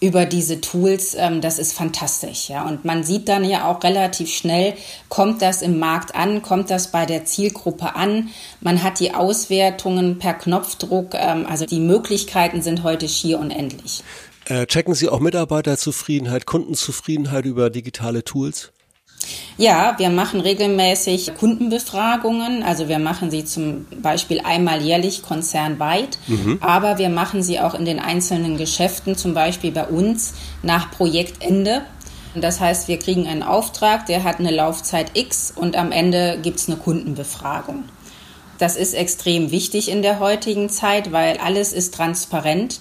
über 0.00 0.26
diese 0.26 0.60
Tools, 0.60 1.16
ähm, 1.18 1.40
das 1.40 1.58
ist 1.58 1.72
fantastisch. 1.72 2.48
Ja. 2.48 2.64
Und 2.64 2.84
man 2.84 3.02
sieht 3.02 3.28
dann 3.28 3.44
ja 3.44 3.68
auch 3.68 3.82
relativ 3.82 4.32
schnell, 4.32 4.74
kommt 5.08 5.42
das 5.42 5.60
im 5.60 5.78
Markt 5.78 6.14
an, 6.14 6.42
kommt 6.42 6.70
das 6.70 6.88
bei 6.88 7.04
der 7.04 7.24
Zielgruppe 7.24 7.96
an. 7.96 8.28
Man 8.60 8.82
hat 8.82 9.00
die 9.00 9.14
Auswertungen 9.14 10.18
per 10.18 10.34
Knopfdruck, 10.34 11.14
ähm, 11.14 11.46
also 11.48 11.66
die 11.66 11.80
Möglichkeiten 11.80 12.62
sind 12.62 12.84
heute 12.84 13.08
schier 13.08 13.40
unendlich. 13.40 14.04
Äh, 14.48 14.66
checken 14.66 14.94
Sie 14.94 15.10
auch 15.10 15.20
Mitarbeiterzufriedenheit, 15.20 16.46
Kundenzufriedenheit 16.46 17.44
über 17.44 17.68
digitale 17.68 18.24
Tools? 18.24 18.72
Ja, 19.58 19.94
wir 19.98 20.08
machen 20.08 20.40
regelmäßig 20.40 21.34
Kundenbefragungen. 21.34 22.62
Also 22.62 22.88
wir 22.88 22.98
machen 22.98 23.30
sie 23.30 23.44
zum 23.44 23.86
Beispiel 24.00 24.40
einmal 24.42 24.80
jährlich 24.80 25.22
konzernweit, 25.22 26.18
mhm. 26.28 26.58
aber 26.60 26.98
wir 26.98 27.10
machen 27.10 27.42
sie 27.42 27.60
auch 27.60 27.74
in 27.74 27.84
den 27.84 27.98
einzelnen 27.98 28.56
Geschäften, 28.56 29.16
zum 29.16 29.34
Beispiel 29.34 29.72
bei 29.72 29.84
uns 29.84 30.34
nach 30.62 30.90
Projektende. 30.92 31.82
Das 32.34 32.60
heißt, 32.60 32.88
wir 32.88 32.98
kriegen 32.98 33.26
einen 33.26 33.42
Auftrag, 33.42 34.06
der 34.06 34.22
hat 34.22 34.38
eine 34.38 34.52
Laufzeit 34.52 35.10
X 35.14 35.52
und 35.54 35.76
am 35.76 35.92
Ende 35.92 36.38
gibt 36.40 36.60
es 36.60 36.68
eine 36.68 36.78
Kundenbefragung. 36.78 37.84
Das 38.58 38.76
ist 38.76 38.94
extrem 38.94 39.50
wichtig 39.50 39.90
in 39.90 40.02
der 40.02 40.20
heutigen 40.20 40.68
Zeit, 40.68 41.12
weil 41.12 41.38
alles 41.38 41.72
ist 41.72 41.94
transparent. 41.94 42.80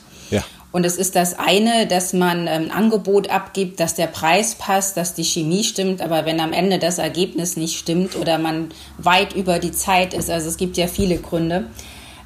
Und 0.71 0.85
es 0.85 0.97
ist 0.97 1.15
das 1.15 1.37
eine, 1.39 1.87
dass 1.87 2.13
man 2.13 2.47
ein 2.47 2.65
ähm, 2.65 2.71
Angebot 2.71 3.29
abgibt, 3.29 3.79
dass 3.79 3.95
der 3.95 4.07
Preis 4.07 4.55
passt, 4.55 4.97
dass 4.97 5.13
die 5.13 5.23
Chemie 5.23 5.63
stimmt, 5.63 6.01
aber 6.01 6.25
wenn 6.25 6.39
am 6.39 6.53
Ende 6.53 6.77
das 6.77 6.97
Ergebnis 6.97 7.55
nicht 7.57 7.77
stimmt 7.77 8.15
oder 8.15 8.37
man 8.37 8.69
weit 8.97 9.33
über 9.33 9.59
die 9.59 9.71
Zeit 9.71 10.13
ist, 10.13 10.29
also 10.29 10.49
es 10.49 10.57
gibt 10.57 10.77
ja 10.77 10.87
viele 10.87 11.17
Gründe. 11.17 11.67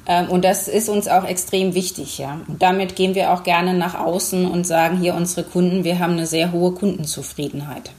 Ähm, 0.06 0.28
und 0.28 0.44
das 0.44 0.66
ist 0.68 0.88
uns 0.88 1.06
auch 1.06 1.24
extrem 1.24 1.74
wichtig, 1.74 2.18
ja. 2.18 2.40
Und 2.48 2.62
damit 2.62 2.96
gehen 2.96 3.14
wir 3.14 3.32
auch 3.32 3.44
gerne 3.44 3.74
nach 3.74 3.94
außen 3.94 4.46
und 4.46 4.66
sagen 4.66 4.98
hier 4.98 5.14
unsere 5.14 5.44
Kunden, 5.46 5.84
wir 5.84 6.00
haben 6.00 6.14
eine 6.14 6.26
sehr 6.26 6.52
hohe 6.52 6.72
Kundenzufriedenheit. 6.72 7.92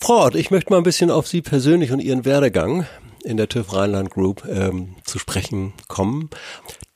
Frau 0.00 0.26
Ott, 0.26 0.34
ich 0.34 0.50
möchte 0.50 0.72
mal 0.72 0.78
ein 0.78 0.82
bisschen 0.82 1.10
auf 1.10 1.28
Sie 1.28 1.42
persönlich 1.42 1.92
und 1.92 2.00
Ihren 2.00 2.24
Werdegang 2.24 2.86
in 3.24 3.36
der 3.36 3.48
TÜV 3.48 3.72
Rheinland 3.72 4.10
Group 4.10 4.44
ähm, 4.48 4.96
zu 5.04 5.18
sprechen 5.18 5.72
kommen. 5.88 6.30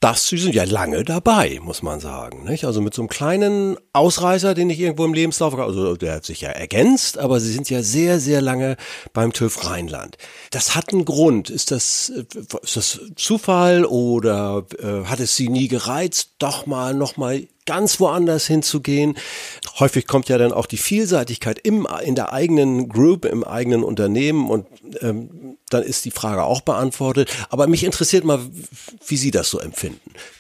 Das, 0.01 0.29
Sie 0.29 0.39
sind 0.39 0.55
ja 0.55 0.65
lange 0.65 1.05
dabei, 1.05 1.61
muss 1.63 1.83
man 1.83 2.01
sagen. 2.01 2.45
Nicht? 2.45 2.65
Also 2.65 2.81
mit 2.81 2.95
so 2.95 3.03
einem 3.03 3.11
kleinen 3.11 3.77
Ausreißer, 3.93 4.55
den 4.55 4.71
ich 4.71 4.81
irgendwo 4.81 5.05
im 5.05 5.13
Lebenslauf, 5.13 5.55
also 5.55 5.95
der 5.95 6.15
hat 6.15 6.25
sich 6.25 6.41
ja 6.41 6.49
ergänzt, 6.49 7.19
aber 7.19 7.39
Sie 7.39 7.53
sind 7.53 7.69
ja 7.69 7.83
sehr, 7.83 8.19
sehr 8.19 8.41
lange 8.41 8.79
beim 9.13 9.35
TÜV 9.35 9.63
Rheinland. 9.69 10.17
Das 10.53 10.75
hat 10.75 10.95
einen 10.95 11.05
Grund. 11.05 11.51
Ist 11.51 11.71
das, 11.71 12.11
ist 12.63 12.77
das 12.77 13.01
Zufall 13.15 13.85
oder 13.85 14.65
äh, 14.79 15.05
hat 15.05 15.21
es 15.21 15.37
Sie 15.37 15.51
nie 15.51 15.69
gereizt, 15.69 16.31
doch 16.39 16.65
mal, 16.65 16.95
noch 16.95 17.19
mal 17.19 17.47
ganz 17.67 18.01
woanders 18.01 18.47
hinzugehen. 18.47 19.17
Häufig 19.79 20.07
kommt 20.07 20.29
ja 20.29 20.39
dann 20.39 20.53
auch 20.53 20.67
die 20.67 20.77
Vielseitigkeit 20.77 21.59
im, 21.63 21.87
in 22.03 22.15
der 22.15 22.33
eigenen 22.33 22.89
Group, 22.89 23.25
im 23.25 23.45
eigenen 23.45 23.85
Unternehmen 23.85 24.49
und 24.51 24.67
ähm, 25.01 25.57
dann 25.69 25.83
ist 25.83 26.05
die 26.05 26.11
Frage 26.11 26.43
auch 26.43 26.63
beantwortet. 26.63 27.31
Aber 27.49 27.67
mich 27.67 27.85
interessiert 27.85 28.25
mal, 28.25 28.41
wie 29.07 29.17
Sie 29.17 29.31
das 29.31 29.51
so 29.51 29.61
empfinden. 29.61 29.90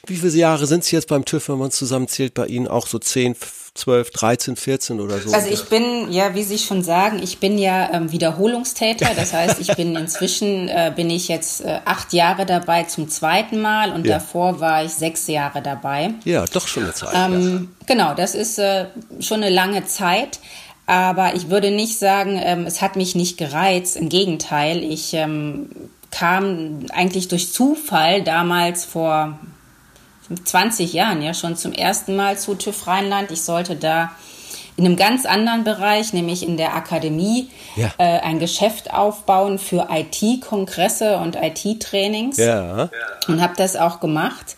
Wie 0.06 0.16
viele 0.16 0.32
Jahre 0.32 0.66
sind 0.66 0.84
Sie 0.84 0.96
jetzt 0.96 1.08
beim 1.08 1.24
TÜV, 1.24 1.50
wenn 1.50 1.58
man 1.58 1.70
zusammenzählt 1.70 2.34
bei 2.34 2.46
Ihnen? 2.46 2.68
Auch 2.68 2.86
so 2.86 2.98
10, 2.98 3.36
12, 3.74 4.10
13, 4.10 4.56
14 4.56 5.00
oder 5.00 5.18
so? 5.18 5.32
Also 5.32 5.48
ich 5.48 5.64
bin, 5.64 6.10
ja, 6.10 6.34
wie 6.34 6.42
Sie 6.42 6.58
schon 6.58 6.82
sagen, 6.82 7.20
ich 7.22 7.38
bin 7.38 7.58
ja 7.58 7.92
ähm, 7.92 8.10
Wiederholungstäter. 8.10 9.10
Das 9.14 9.32
heißt, 9.32 9.60
ich 9.60 9.74
bin 9.76 9.96
inzwischen, 9.96 10.68
äh, 10.68 10.92
bin 10.94 11.10
ich 11.10 11.28
jetzt 11.28 11.62
äh, 11.62 11.78
acht 11.84 12.12
Jahre 12.12 12.46
dabei 12.46 12.84
zum 12.84 13.08
zweiten 13.08 13.60
Mal 13.60 13.92
und 13.92 14.06
ja. 14.06 14.14
davor 14.14 14.60
war 14.60 14.84
ich 14.84 14.92
sechs 14.92 15.26
Jahre 15.28 15.62
dabei. 15.62 16.14
Ja, 16.24 16.44
doch 16.46 16.66
schon 16.66 16.84
eine 16.84 16.94
Zeit. 16.94 17.14
Ähm, 17.14 17.70
ja. 17.78 17.86
Genau, 17.86 18.14
das 18.14 18.34
ist 18.34 18.58
äh, 18.58 18.86
schon 19.20 19.42
eine 19.42 19.54
lange 19.54 19.84
Zeit. 19.86 20.40
Aber 20.86 21.36
ich 21.36 21.50
würde 21.50 21.70
nicht 21.70 22.00
sagen, 22.00 22.40
ähm, 22.42 22.66
es 22.66 22.82
hat 22.82 22.96
mich 22.96 23.14
nicht 23.14 23.38
gereizt. 23.38 23.96
Im 23.96 24.08
Gegenteil, 24.08 24.82
ich 24.82 25.14
ähm, 25.14 25.70
kam 26.10 26.86
eigentlich 26.92 27.28
durch 27.28 27.52
Zufall 27.52 28.22
damals 28.22 28.84
vor 28.84 29.38
20 30.44 30.92
Jahren 30.92 31.22
ja 31.22 31.34
schon 31.34 31.56
zum 31.56 31.72
ersten 31.72 32.16
Mal 32.16 32.38
zu 32.38 32.54
TÜV 32.54 32.86
Rheinland. 32.86 33.30
Ich 33.30 33.42
sollte 33.42 33.76
da 33.76 34.10
in 34.76 34.86
einem 34.86 34.96
ganz 34.96 35.26
anderen 35.26 35.64
Bereich, 35.64 36.12
nämlich 36.12 36.46
in 36.46 36.56
der 36.56 36.74
Akademie, 36.74 37.50
ja. 37.76 37.92
äh, 37.98 38.20
ein 38.20 38.38
Geschäft 38.38 38.94
aufbauen 38.94 39.58
für 39.58 39.88
IT-Kongresse 39.90 41.18
und 41.18 41.36
IT-Trainings. 41.36 42.38
Ja. 42.38 42.88
Und 43.28 43.42
habe 43.42 43.54
das 43.56 43.76
auch 43.76 44.00
gemacht. 44.00 44.56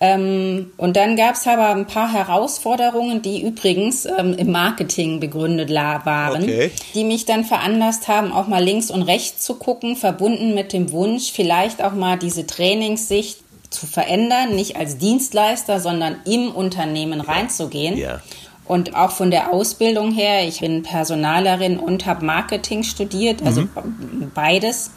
Ähm, 0.00 0.72
und 0.76 0.96
dann 0.96 1.16
gab 1.16 1.36
es 1.36 1.46
aber 1.46 1.68
ein 1.70 1.86
paar 1.86 2.12
Herausforderungen, 2.12 3.22
die 3.22 3.42
übrigens 3.42 4.06
ähm, 4.06 4.34
im 4.34 4.50
Marketing 4.50 5.20
begründet 5.20 5.70
waren, 5.70 6.42
okay. 6.42 6.72
die 6.94 7.04
mich 7.04 7.24
dann 7.24 7.44
veranlasst 7.44 8.08
haben, 8.08 8.32
auch 8.32 8.48
mal 8.48 8.62
links 8.62 8.90
und 8.90 9.02
rechts 9.02 9.44
zu 9.44 9.54
gucken, 9.54 9.96
verbunden 9.96 10.54
mit 10.54 10.72
dem 10.72 10.90
Wunsch, 10.90 11.30
vielleicht 11.32 11.82
auch 11.82 11.92
mal 11.92 12.18
diese 12.18 12.46
Trainingssicht 12.46 13.38
zu 13.70 13.86
verändern, 13.86 14.54
nicht 14.54 14.76
als 14.76 14.98
Dienstleister, 14.98 15.80
sondern 15.80 16.16
im 16.24 16.50
Unternehmen 16.50 17.20
reinzugehen. 17.20 17.96
Ja. 17.96 18.20
Und 18.66 18.96
auch 18.96 19.10
von 19.10 19.30
der 19.30 19.52
Ausbildung 19.52 20.12
her, 20.12 20.46
ich 20.48 20.60
bin 20.60 20.82
Personalerin 20.82 21.78
und 21.78 22.06
habe 22.06 22.24
Marketing 22.24 22.82
studiert, 22.82 23.42
also 23.44 23.62
mhm. 23.62 24.32
beides 24.34 24.90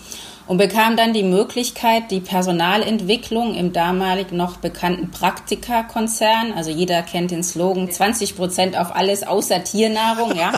und 0.48 0.58
bekam 0.58 0.96
dann 0.96 1.14
die 1.14 1.24
Möglichkeit, 1.24 2.10
die 2.10 2.22
Personalentwicklung 2.22 3.54
im 3.54 3.74
damalig 3.74 4.32
noch 4.32 4.58
bekannten 4.58 5.12
Praktika-Konzern, 5.12 6.54
also 6.54 6.72
jeder 6.72 7.02
kennt 7.04 7.32
den 7.32 7.44
Slogan 7.44 7.92
20 7.92 8.36
Prozent 8.36 8.78
auf 8.78 8.96
alles 8.96 9.24
außer 9.24 9.64
Tiernahrung, 9.64 10.36
ja, 10.36 10.54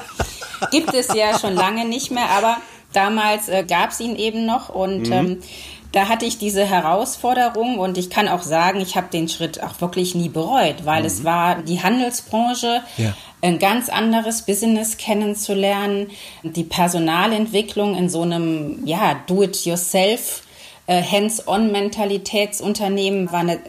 gibt 0.71 0.93
es 0.93 1.13
ja 1.13 1.37
schon 1.39 1.55
lange 1.55 1.85
nicht 1.85 2.11
mehr, 2.11 2.29
aber 2.29 2.57
damals 2.93 3.49
äh, 3.49 3.63
gab 3.63 3.91
es 3.91 3.99
ihn 3.99 4.15
eben 4.15 4.45
noch 4.45 4.69
und 4.69 5.07
mhm. 5.07 5.13
ähm, 5.13 5.37
da 5.91 6.07
hatte 6.07 6.25
ich 6.25 6.37
diese 6.37 6.65
Herausforderung 6.65 7.79
und 7.79 7.97
ich 7.97 8.09
kann 8.09 8.27
auch 8.27 8.43
sagen, 8.43 8.81
ich 8.81 8.95
habe 8.95 9.07
den 9.11 9.27
Schritt 9.27 9.63
auch 9.63 9.81
wirklich 9.81 10.13
nie 10.13 10.29
bereut, 10.29 10.85
weil 10.85 10.99
mhm. 11.01 11.07
es 11.07 11.23
war 11.23 11.63
die 11.63 11.81
Handelsbranche, 11.81 12.83
ja. 12.97 13.15
ein 13.41 13.57
ganz 13.59 13.89
anderes 13.89 14.43
Business 14.43 14.97
kennenzulernen, 14.97 16.11
die 16.43 16.63
Personalentwicklung 16.63 17.95
in 17.95 18.07
so 18.09 18.21
einem 18.21 18.85
ja 18.85 19.19
Do-it-yourself 19.25 20.43
äh, 20.85 21.01
Hands-on-Mentalitätsunternehmen 21.03 23.31
war 23.31 23.39
eine 23.39 23.59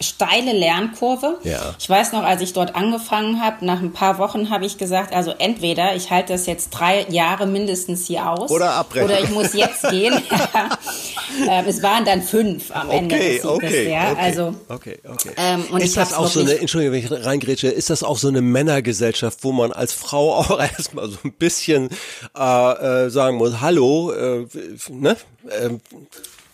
steile 0.00 0.52
Lernkurve. 0.52 1.38
Ja. 1.42 1.74
Ich 1.78 1.88
weiß 1.88 2.12
noch, 2.12 2.22
als 2.22 2.40
ich 2.40 2.52
dort 2.52 2.74
angefangen 2.76 3.42
habe, 3.42 3.64
nach 3.64 3.80
ein 3.80 3.92
paar 3.92 4.18
Wochen 4.18 4.50
habe 4.50 4.64
ich 4.64 4.78
gesagt, 4.78 5.14
also 5.14 5.32
entweder 5.38 5.96
ich 5.96 6.10
halte 6.10 6.32
das 6.32 6.46
jetzt 6.46 6.70
drei 6.70 7.06
Jahre 7.08 7.46
mindestens 7.46 8.06
hier 8.06 8.30
aus 8.30 8.50
oder 8.50 8.72
abbrechen. 8.74 9.06
Oder 9.06 9.20
ich 9.20 9.30
muss 9.30 9.54
jetzt 9.54 9.82
gehen. 9.90 10.14
ähm, 11.48 11.64
es 11.66 11.82
waren 11.82 12.04
dann 12.04 12.22
fünf 12.22 12.70
am 12.74 12.90
Ende 12.90 13.14
okay, 13.14 13.32
Sieges, 13.32 13.44
okay, 13.44 13.90
ja. 13.90 14.12
Okay, 14.12 14.20
also, 14.20 14.54
okay, 14.68 14.98
okay. 15.08 15.30
Ähm, 15.36 15.64
und 15.70 15.82
ist 15.82 15.96
das 15.96 16.12
auch 16.14 16.28
so 16.28 16.40
eine, 16.40 16.58
Entschuldigung, 16.58 16.94
wenn 16.94 17.04
ich 17.04 17.26
reingrätsche, 17.26 17.68
ist 17.68 17.90
das 17.90 18.02
auch 18.02 18.18
so 18.18 18.28
eine 18.28 18.40
Männergesellschaft, 18.40 19.42
wo 19.42 19.52
man 19.52 19.72
als 19.72 19.92
Frau 19.92 20.34
auch 20.38 20.58
erstmal 20.58 21.08
so 21.08 21.18
ein 21.24 21.32
bisschen 21.32 21.90
äh, 22.36 23.06
äh, 23.06 23.10
sagen 23.10 23.36
muss, 23.36 23.60
hallo, 23.60 24.12
äh, 24.12 24.46
ne? 24.90 25.16
Ähm, 25.60 25.80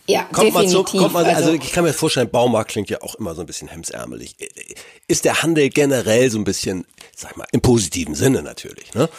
ja, 0.07 0.23
kommt 0.31 0.47
definitiv. 0.47 0.53
Man 0.53 0.69
so, 0.69 0.83
kommt 0.83 1.13
man, 1.13 1.25
also, 1.25 1.37
also 1.37 1.53
ich 1.53 1.71
kann 1.71 1.83
mir 1.83 1.93
vorstellen, 1.93 2.29
Baumarkt 2.29 2.71
klingt 2.71 2.89
ja 2.89 3.01
auch 3.01 3.15
immer 3.15 3.35
so 3.35 3.41
ein 3.41 3.47
bisschen 3.47 3.67
hemsärmelig. 3.67 4.35
Ist 5.07 5.25
der 5.25 5.41
Handel 5.41 5.69
generell 5.69 6.29
so 6.29 6.37
ein 6.37 6.43
bisschen, 6.43 6.85
sag 7.15 7.37
mal, 7.37 7.47
im 7.51 7.61
positiven 7.61 8.15
Sinne 8.15 8.43
natürlich, 8.43 8.93
ne? 8.93 9.09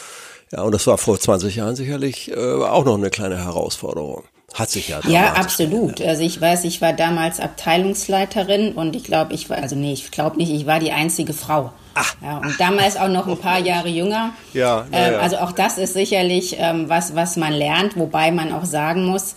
Ja, 0.52 0.62
und 0.62 0.72
das 0.72 0.86
war 0.86 0.96
vor 0.96 1.18
20 1.18 1.56
Jahren 1.56 1.74
sicherlich 1.74 2.30
äh, 2.30 2.36
auch 2.36 2.84
noch 2.84 2.94
eine 2.94 3.10
kleine 3.10 3.36
Herausforderung. 3.36 4.22
Hat 4.54 4.70
sich 4.70 4.88
ja. 4.88 5.00
Ja, 5.06 5.32
absolut. 5.34 6.00
Also 6.00 6.22
ich 6.22 6.40
weiß, 6.40 6.64
ich 6.64 6.80
war 6.80 6.92
damals 6.92 7.40
Abteilungsleiterin 7.40 8.72
und 8.72 8.94
ich 8.94 9.04
glaube, 9.04 9.34
ich 9.34 9.50
war, 9.50 9.58
also 9.58 9.74
nee, 9.74 9.92
ich 9.92 10.10
glaube 10.12 10.36
nicht, 10.36 10.50
ich 10.50 10.66
war 10.66 10.78
die 10.78 10.92
einzige 10.92 11.32
Frau. 11.32 11.72
Ach. 11.94 12.14
Ja, 12.22 12.38
und 12.38 12.58
damals 12.60 12.96
auch 12.96 13.08
noch 13.08 13.26
ein 13.26 13.36
paar 13.38 13.58
Jahre 13.58 13.88
jünger. 13.88 14.34
Ja, 14.54 14.86
ja, 14.92 15.12
ja. 15.12 15.18
Also 15.18 15.38
auch 15.38 15.52
das 15.52 15.78
ist 15.78 15.94
sicherlich 15.94 16.56
ähm, 16.58 16.88
was, 16.88 17.14
was 17.14 17.36
man 17.36 17.52
lernt, 17.52 17.96
wobei 17.96 18.30
man 18.30 18.52
auch 18.52 18.64
sagen 18.64 19.04
muss, 19.04 19.34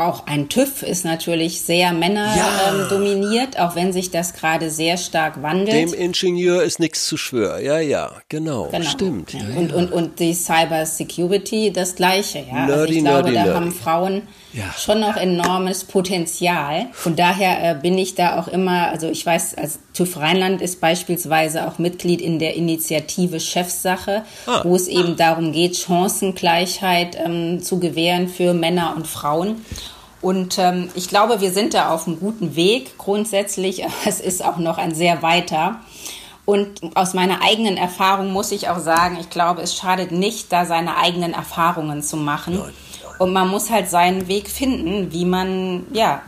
auch 0.00 0.26
ein 0.26 0.48
TÜV 0.48 0.82
ist 0.82 1.04
natürlich 1.04 1.60
sehr 1.62 1.92
männerdominiert, 1.92 3.54
ja. 3.54 3.60
ähm, 3.60 3.68
auch 3.70 3.76
wenn 3.76 3.92
sich 3.92 4.10
das 4.10 4.32
gerade 4.32 4.70
sehr 4.70 4.96
stark 4.96 5.42
wandelt. 5.42 5.72
Dem 5.72 5.94
Ingenieur 5.94 6.62
ist 6.62 6.80
nichts 6.80 7.06
zu 7.06 7.16
schwören. 7.16 7.64
Ja, 7.64 7.78
ja, 7.78 8.10
genau, 8.28 8.68
genau. 8.70 8.84
stimmt. 8.84 9.32
Ja, 9.32 9.40
und, 9.56 9.70
ja. 9.70 9.76
und, 9.76 9.92
und 9.92 10.18
die 10.20 10.34
Cyber 10.34 10.86
Security 10.86 11.72
das 11.72 11.94
Gleiche. 11.94 12.44
Ja? 12.50 12.66
Nerdy, 12.66 12.72
also 12.72 12.84
ich 12.92 12.98
glaube, 12.98 13.30
nerdy, 13.30 13.34
da 13.34 13.44
nerdy. 13.44 13.54
haben 13.54 13.72
Frauen 13.72 14.22
ja. 14.52 14.64
schon 14.76 15.00
noch 15.00 15.16
enormes 15.16 15.84
Potenzial. 15.84 16.86
Von 16.92 17.16
daher 17.16 17.70
äh, 17.70 17.74
bin 17.74 17.96
ich 17.98 18.14
da 18.14 18.38
auch 18.38 18.48
immer, 18.48 18.88
also 18.88 19.08
ich 19.08 19.24
weiß, 19.24 19.56
also 19.56 19.78
TÜV 19.94 20.16
Rheinland 20.16 20.60
ist 20.60 20.80
beispielsweise 20.80 21.68
auch 21.68 21.78
Mitglied 21.78 22.20
in 22.20 22.38
der 22.38 22.54
Initiative 22.54 23.40
Chefsache, 23.40 24.24
ah. 24.46 24.62
wo 24.64 24.74
es 24.74 24.88
eben 24.88 25.16
darum 25.16 25.52
geht, 25.52 25.76
Chancengleichheit 25.76 27.16
ähm, 27.16 27.62
zu 27.62 27.78
gewähren 27.78 28.28
für 28.28 28.54
Männer 28.54 28.94
und 28.96 29.06
Frauen. 29.06 29.64
Und 30.20 30.58
ähm, 30.58 30.90
ich 30.94 31.08
glaube, 31.08 31.40
wir 31.40 31.50
sind 31.50 31.72
da 31.72 31.94
auf 31.94 32.06
einem 32.06 32.20
guten 32.20 32.54
Weg 32.54 32.98
grundsätzlich, 32.98 33.84
aber 33.84 33.94
es 34.06 34.20
ist 34.20 34.44
auch 34.44 34.58
noch 34.58 34.78
ein 34.78 34.94
sehr 34.94 35.22
weiter. 35.22 35.80
Und 36.44 36.96
aus 36.96 37.14
meiner 37.14 37.42
eigenen 37.42 37.76
Erfahrung 37.76 38.32
muss 38.32 38.50
ich 38.50 38.68
auch 38.68 38.80
sagen, 38.80 39.18
ich 39.20 39.30
glaube, 39.30 39.62
es 39.62 39.76
schadet 39.76 40.10
nicht, 40.10 40.52
da 40.52 40.66
seine 40.66 40.96
eigenen 40.96 41.32
Erfahrungen 41.32 42.02
zu 42.02 42.16
machen. 42.16 42.56
Nein 42.56 42.72
und 43.20 43.34
man 43.34 43.48
muss 43.48 43.70
halt 43.70 43.90
seinen 43.90 44.28
Weg 44.28 44.48
finden, 44.48 45.12
wie 45.12 45.26
man, 45.26 45.84
ja, 45.92 46.22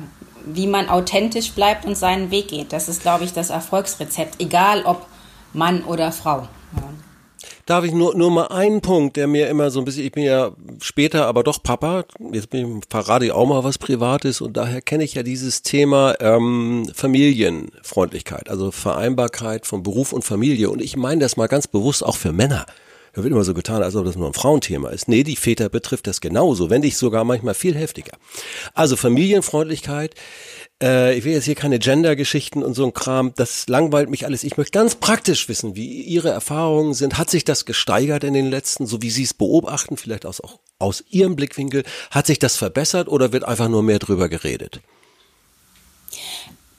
wie 0.45 0.67
man 0.67 0.91
authentisch 0.91 1.53
bleibt 1.53 1.87
und 1.87 1.97
seinen 1.97 2.31
Weg 2.31 2.49
geht. 2.49 2.73
Das 2.73 2.87
ist, 2.87 3.01
glaube 3.01 3.25
ich, 3.25 3.33
das 3.33 3.49
Erfolgsrezept, 3.49 4.43
egal 4.43 4.83
ob 4.85 5.07
Mann 5.55 5.85
oder 5.85 6.13
Frau. 6.13 6.49
Darf 7.65 7.85
ich 7.85 7.93
nur, 7.93 8.15
nur 8.15 8.31
mal 8.31 8.49
einen 8.49 8.83
Punkt, 8.83 9.17
der 9.17 9.27
mir 9.27 9.49
immer 9.49 9.71
so 9.71 9.79
ein 9.79 9.87
bisschen, 9.87 10.05
ich 10.05 10.13
bin 10.13 10.25
ja 10.25 10.51
später 10.83 11.27
aber 11.27 11.43
doch 11.45 11.63
Papa, 11.63 12.05
jetzt 12.31 12.51
bin 12.51 12.79
ich, 12.79 12.85
verrate 12.91 13.25
ich 13.25 13.33
auch 13.33 13.47
mal 13.47 13.65
was 13.65 13.79
Privates 13.79 14.43
und 14.43 14.59
daher 14.59 14.83
kenne 14.83 15.05
ich 15.05 15.15
ja 15.15 15.23
dieses 15.23 15.63
Thema 15.63 16.17
ähm, 16.21 16.91
Familienfreundlichkeit, 16.93 18.51
also 18.51 18.71
Vereinbarkeit 18.71 19.65
von 19.65 19.83
Beruf 19.83 20.13
und 20.13 20.25
Familie. 20.25 20.69
Und 20.69 20.83
ich 20.83 20.99
meine 20.99 21.23
das 21.23 21.39
mal 21.39 21.47
ganz 21.47 21.67
bewusst 21.67 22.05
auch 22.05 22.17
für 22.17 22.33
Männer. 22.33 22.67
Da 23.15 23.23
wird 23.23 23.33
immer 23.33 23.45
so 23.45 23.53
getan, 23.53 23.83
als 23.83 23.95
ob 23.95 24.07
das 24.07 24.17
nur 24.17 24.27
ein 24.27 24.33
Frauenthema 24.33 24.89
ist. 24.89 25.07
Nee, 25.07 25.23
die 25.23 25.37
Väter 25.37 25.69
betrifft 25.69 26.07
das 26.07 26.23
genauso, 26.23 26.71
wenn 26.71 26.81
nicht 26.81 26.97
sogar 26.97 27.25
manchmal 27.25 27.55
viel 27.55 27.75
heftiger. 27.75 28.13
Also 28.73 28.97
Familienfreundlichkeit, 28.97 30.15
äh, 30.83 31.17
ich 31.17 31.25
will 31.25 31.33
jetzt 31.33 31.45
hier 31.45 31.55
keine 31.55 31.79
Gender-Geschichten 31.79 32.63
und 32.63 32.73
so 32.73 32.87
ein 32.87 32.95
Kram, 32.95 33.35
das 33.37 33.69
langweilt 33.69 34.09
mich 34.09 34.25
alles. 34.25 34.45
Ich 34.45 34.57
möchte 34.57 34.79
ganz 34.79 34.95
praktisch 34.95 35.49
wissen, 35.49 35.77
wie 35.77 36.03
Ihre 36.03 36.31
Erfahrungen 36.31 36.95
sind. 36.95 37.19
Hat 37.19 37.29
sich 37.29 37.45
das 37.45 37.67
gesteigert 37.67 38.25
in 38.25 38.33
den 38.33 38.51
letzten, 38.51 38.87
so 38.87 39.03
wie 39.03 39.11
Sie 39.11 39.25
es 39.25 39.35
beobachten, 39.35 39.99
vielleicht 39.99 40.25
aus, 40.25 40.41
auch 40.41 40.59
aus 40.79 41.05
Ihrem 41.11 41.37
Blickwinkel? 41.37 41.85
Hat 42.11 42.27
sich 42.27 42.39
das 42.39 42.57
verbessert 42.57 43.09
oder 43.09 43.33
wird 43.33 43.45
einfach 43.45 43.69
nur 43.69 43.83
mehr 43.83 43.99
drüber 43.99 44.31
geredet? 44.31 44.81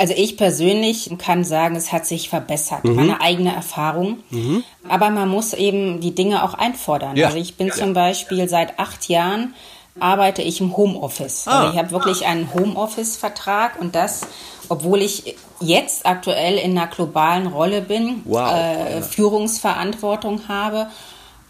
Also 0.03 0.15
ich 0.17 0.35
persönlich 0.35 1.09
kann 1.17 1.45
sagen, 1.45 1.77
es 1.77 1.93
hat 1.93 2.05
sich 2.05 2.27
verbessert. 2.27 2.83
Mhm. 2.83 2.95
Meine 2.95 3.21
eigene 3.21 3.55
Erfahrung. 3.55 4.17
Mhm. 4.31 4.61
Aber 4.89 5.09
man 5.11 5.29
muss 5.29 5.53
eben 5.53 6.01
die 6.01 6.13
Dinge 6.13 6.43
auch 6.43 6.55
einfordern. 6.55 7.15
Ja. 7.15 7.27
Also 7.27 7.37
ich 7.37 7.55
bin 7.55 7.67
ja. 7.67 7.73
zum 7.73 7.93
Beispiel 7.93 8.49
seit 8.49 8.79
acht 8.79 9.07
Jahren 9.07 9.53
arbeite 9.97 10.41
ich 10.41 10.59
im 10.59 10.75
Homeoffice. 10.75 11.47
Ah. 11.47 11.59
Also 11.61 11.71
ich 11.71 11.79
habe 11.79 11.91
wirklich 11.91 12.25
einen 12.25 12.53
Homeoffice-Vertrag 12.53 13.79
und 13.79 13.95
das, 13.95 14.27
obwohl 14.67 15.01
ich 15.01 15.37
jetzt 15.61 16.05
aktuell 16.05 16.57
in 16.57 16.77
einer 16.77 16.87
globalen 16.87 17.47
Rolle 17.47 17.79
bin, 17.79 18.23
wow. 18.25 18.51
äh, 18.51 19.01
Führungsverantwortung 19.03 20.49
habe 20.49 20.87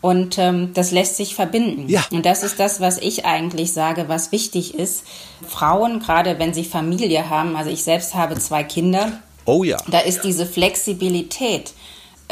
und 0.03 0.37
ähm, 0.37 0.71
das 0.73 0.91
lässt 0.91 1.15
sich 1.15 1.33
verbinden. 1.33 1.87
Ja. 1.87 2.03
Und 2.11 2.25
das 2.25 2.43
ist 2.43 2.59
das, 2.59 2.81
was 2.81 2.97
ich 2.97 3.23
eigentlich 3.23 3.71
sage, 3.71 4.09
was 4.09 4.33
wichtig 4.33 4.75
ist. 4.75 5.05
Frauen, 5.47 6.01
gerade 6.01 6.39
wenn 6.39 6.53
sie 6.53 6.65
Familie 6.65 7.29
haben, 7.29 7.55
also 7.55 7.69
ich 7.69 7.85
selbst 7.85 8.13
habe 8.13 8.37
zwei 8.37 8.65
Kinder. 8.65 9.13
Oh 9.45 9.63
ja. 9.63 9.77
Da 9.89 9.99
ist 9.99 10.25
diese 10.25 10.45
Flexibilität 10.45 11.71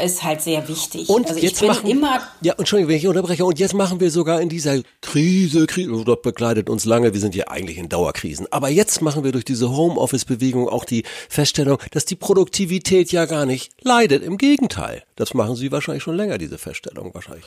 ist 0.02 0.22
halt 0.22 0.42
sehr 0.42 0.68
wichtig. 0.68 1.08
Und 1.08 1.28
also 1.28 1.40
jetzt 1.40 1.62
machen, 1.62 1.88
immer. 1.88 2.20
Ja, 2.40 2.54
Entschuldigung, 2.58 2.90
wenn 2.90 2.96
ich 2.96 3.06
unterbreche. 3.06 3.44
Und 3.44 3.58
jetzt 3.58 3.74
machen 3.74 4.00
wir 4.00 4.10
sogar 4.10 4.40
in 4.40 4.48
dieser 4.48 4.80
Krise, 5.00 5.66
Krise, 5.66 6.04
das 6.04 6.22
begleitet 6.22 6.68
uns 6.68 6.84
lange. 6.84 7.12
Wir 7.12 7.20
sind 7.20 7.34
ja 7.34 7.48
eigentlich 7.48 7.78
in 7.78 7.88
Dauerkrisen. 7.88 8.46
Aber 8.50 8.68
jetzt 8.68 9.00
machen 9.02 9.24
wir 9.24 9.32
durch 9.32 9.44
diese 9.44 9.70
Homeoffice-Bewegung 9.70 10.68
auch 10.68 10.84
die 10.84 11.04
Feststellung, 11.28 11.78
dass 11.92 12.04
die 12.04 12.16
Produktivität 12.16 13.12
ja 13.12 13.26
gar 13.26 13.46
nicht 13.46 13.72
leidet. 13.82 14.22
Im 14.22 14.38
Gegenteil. 14.38 15.02
Das 15.16 15.34
machen 15.34 15.54
Sie 15.56 15.70
wahrscheinlich 15.70 16.02
schon 16.02 16.16
länger, 16.16 16.38
diese 16.38 16.58
Feststellung 16.58 17.14
wahrscheinlich. 17.14 17.44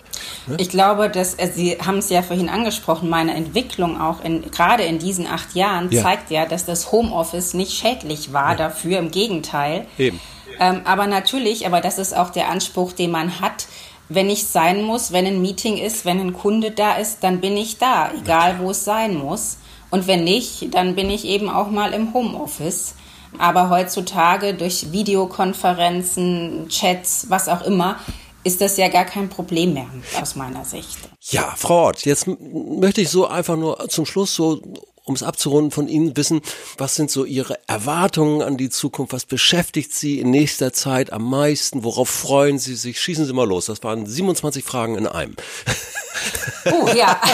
Ne? 0.47 0.55
Ich 0.59 0.69
glaube, 0.69 1.09
dass 1.09 1.33
äh, 1.35 1.49
Sie 1.53 1.77
haben 1.77 1.97
es 1.97 2.09
ja 2.09 2.21
vorhin 2.21 2.47
angesprochen. 2.47 3.09
Meine 3.09 3.33
Entwicklung 3.33 3.99
auch 3.99 4.23
in, 4.23 4.49
gerade 4.51 4.83
in 4.83 4.99
diesen 4.99 5.27
acht 5.27 5.55
Jahren 5.55 5.91
ja. 5.91 6.01
zeigt 6.01 6.31
ja, 6.31 6.45
dass 6.45 6.65
das 6.65 6.91
Homeoffice 6.91 7.53
nicht 7.53 7.73
schädlich 7.73 8.31
war 8.33 8.51
ja. 8.51 8.55
dafür. 8.57 8.99
Im 8.99 9.11
Gegenteil. 9.11 9.87
Eben. 9.97 10.19
Ähm, 10.59 10.81
aber 10.85 11.07
natürlich, 11.07 11.65
aber 11.65 11.81
das 11.81 11.97
ist 11.97 12.15
auch 12.15 12.29
der 12.29 12.49
Anspruch, 12.49 12.93
den 12.93 13.11
man 13.11 13.39
hat. 13.39 13.67
Wenn 14.07 14.29
ich 14.29 14.45
sein 14.45 14.83
muss, 14.83 15.11
wenn 15.11 15.25
ein 15.25 15.41
Meeting 15.41 15.77
ist, 15.77 16.05
wenn 16.05 16.19
ein 16.19 16.33
Kunde 16.33 16.71
da 16.71 16.95
ist, 16.95 17.23
dann 17.23 17.41
bin 17.41 17.57
ich 17.57 17.77
da, 17.77 18.11
egal 18.11 18.59
wo 18.59 18.71
es 18.71 18.85
sein 18.85 19.15
muss. 19.15 19.57
Und 19.89 20.07
wenn 20.07 20.23
nicht, 20.23 20.73
dann 20.73 20.95
bin 20.95 21.09
ich 21.09 21.25
eben 21.25 21.49
auch 21.49 21.69
mal 21.69 21.93
im 21.93 22.13
Homeoffice. 22.13 22.95
Aber 23.37 23.69
heutzutage 23.69 24.53
durch 24.53 24.91
Videokonferenzen, 24.91 26.67
Chats, 26.69 27.27
was 27.29 27.49
auch 27.49 27.61
immer, 27.61 27.97
ist 28.43 28.61
das 28.61 28.77
ja 28.77 28.87
gar 28.89 29.05
kein 29.05 29.27
Problem 29.27 29.73
mehr 29.73 29.87
aus 30.21 30.35
meiner 30.35 30.63
Sicht. 30.65 30.97
Ja, 31.21 31.53
Frau 31.57 31.85
Ort, 31.85 32.05
jetzt 32.05 32.27
möchte 32.27 33.01
ich 33.01 33.09
so 33.09 33.27
einfach 33.27 33.57
nur 33.57 33.89
zum 33.89 34.05
Schluss 34.05 34.35
so 34.35 34.61
um 35.05 35.15
es 35.15 35.23
abzurunden, 35.23 35.71
von 35.71 35.87
Ihnen 35.87 36.17
wissen, 36.17 36.41
was 36.77 36.95
sind 36.95 37.11
so 37.11 37.25
Ihre 37.25 37.59
Erwartungen 37.67 38.41
an 38.41 38.57
die 38.57 38.69
Zukunft? 38.69 39.13
Was 39.13 39.25
beschäftigt 39.25 39.93
Sie 39.93 40.19
in 40.19 40.31
nächster 40.31 40.73
Zeit 40.73 41.13
am 41.13 41.29
meisten? 41.29 41.83
Worauf 41.83 42.09
freuen 42.09 42.59
Sie 42.59 42.75
sich? 42.75 42.99
Schießen 42.99 43.25
Sie 43.25 43.33
mal 43.33 43.47
los. 43.47 43.67
Das 43.67 43.83
waren 43.83 44.05
27 44.05 44.63
Fragen 44.63 44.95
in 44.95 45.07
einem. 45.07 45.35
Oh 46.71 46.89
ja. 46.95 47.19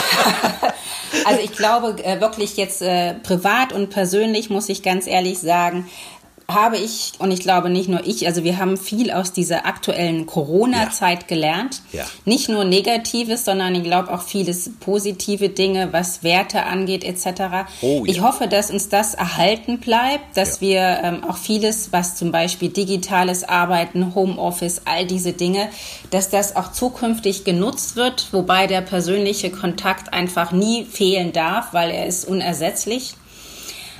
Also 1.25 1.41
ich 1.41 1.51
glaube 1.51 2.03
äh, 2.03 2.21
wirklich 2.21 2.57
jetzt 2.57 2.81
äh, 2.81 3.13
privat 3.15 3.73
und 3.73 3.89
persönlich 3.89 4.49
muss 4.49 4.69
ich 4.69 4.81
ganz 4.81 5.07
ehrlich 5.07 5.39
sagen, 5.39 5.89
habe 6.47 6.77
ich, 6.77 7.13
und 7.19 7.31
ich 7.31 7.39
glaube 7.39 7.69
nicht 7.69 7.89
nur 7.89 8.05
ich, 8.05 8.27
also 8.27 8.43
wir 8.43 8.57
haben 8.57 8.77
viel 8.77 9.11
aus 9.11 9.31
dieser 9.31 9.65
aktuellen 9.65 10.25
Corona-Zeit 10.25 11.21
ja. 11.21 11.27
gelernt. 11.27 11.81
Ja. 11.91 12.05
Nicht 12.25 12.49
nur 12.49 12.63
Negatives, 12.65 13.45
sondern 13.45 13.75
ich 13.75 13.83
glaube 13.83 14.13
auch 14.13 14.21
vieles 14.21 14.71
positive 14.79 15.49
Dinge, 15.49 15.93
was 15.93 16.23
Werte 16.23 16.63
angeht 16.63 17.03
etc. 17.03 17.69
Oh, 17.81 18.03
ja. 18.05 18.11
Ich 18.11 18.21
hoffe, 18.21 18.47
dass 18.47 18.71
uns 18.71 18.89
das 18.89 19.13
erhalten 19.13 19.79
bleibt, 19.79 20.35
dass 20.35 20.61
wir 20.61 20.99
ähm, 21.03 21.23
auch 21.23 21.37
vieles, 21.37 21.91
was 21.91 22.15
zum 22.15 22.31
Beispiel 22.31 22.69
digitales 22.69 23.47
Arbeiten, 23.47 24.13
Homeoffice, 24.15 24.81
all 24.85 25.05
diese 25.05 25.33
Dinge, 25.33 25.69
dass 26.09 26.29
das 26.29 26.55
auch 26.55 26.71
zukünftig 26.71 27.43
genutzt 27.43 27.95
wird, 27.95 28.27
wobei 28.31 28.67
der 28.67 28.81
persönliche 28.81 29.51
Kontakt 29.51 30.13
einfach 30.13 30.51
nie 30.51 30.85
fehlen 30.85 31.31
darf, 31.31 31.73
weil 31.73 31.91
er 31.91 32.07
ist 32.07 32.25
unersetzlich. 32.25 33.15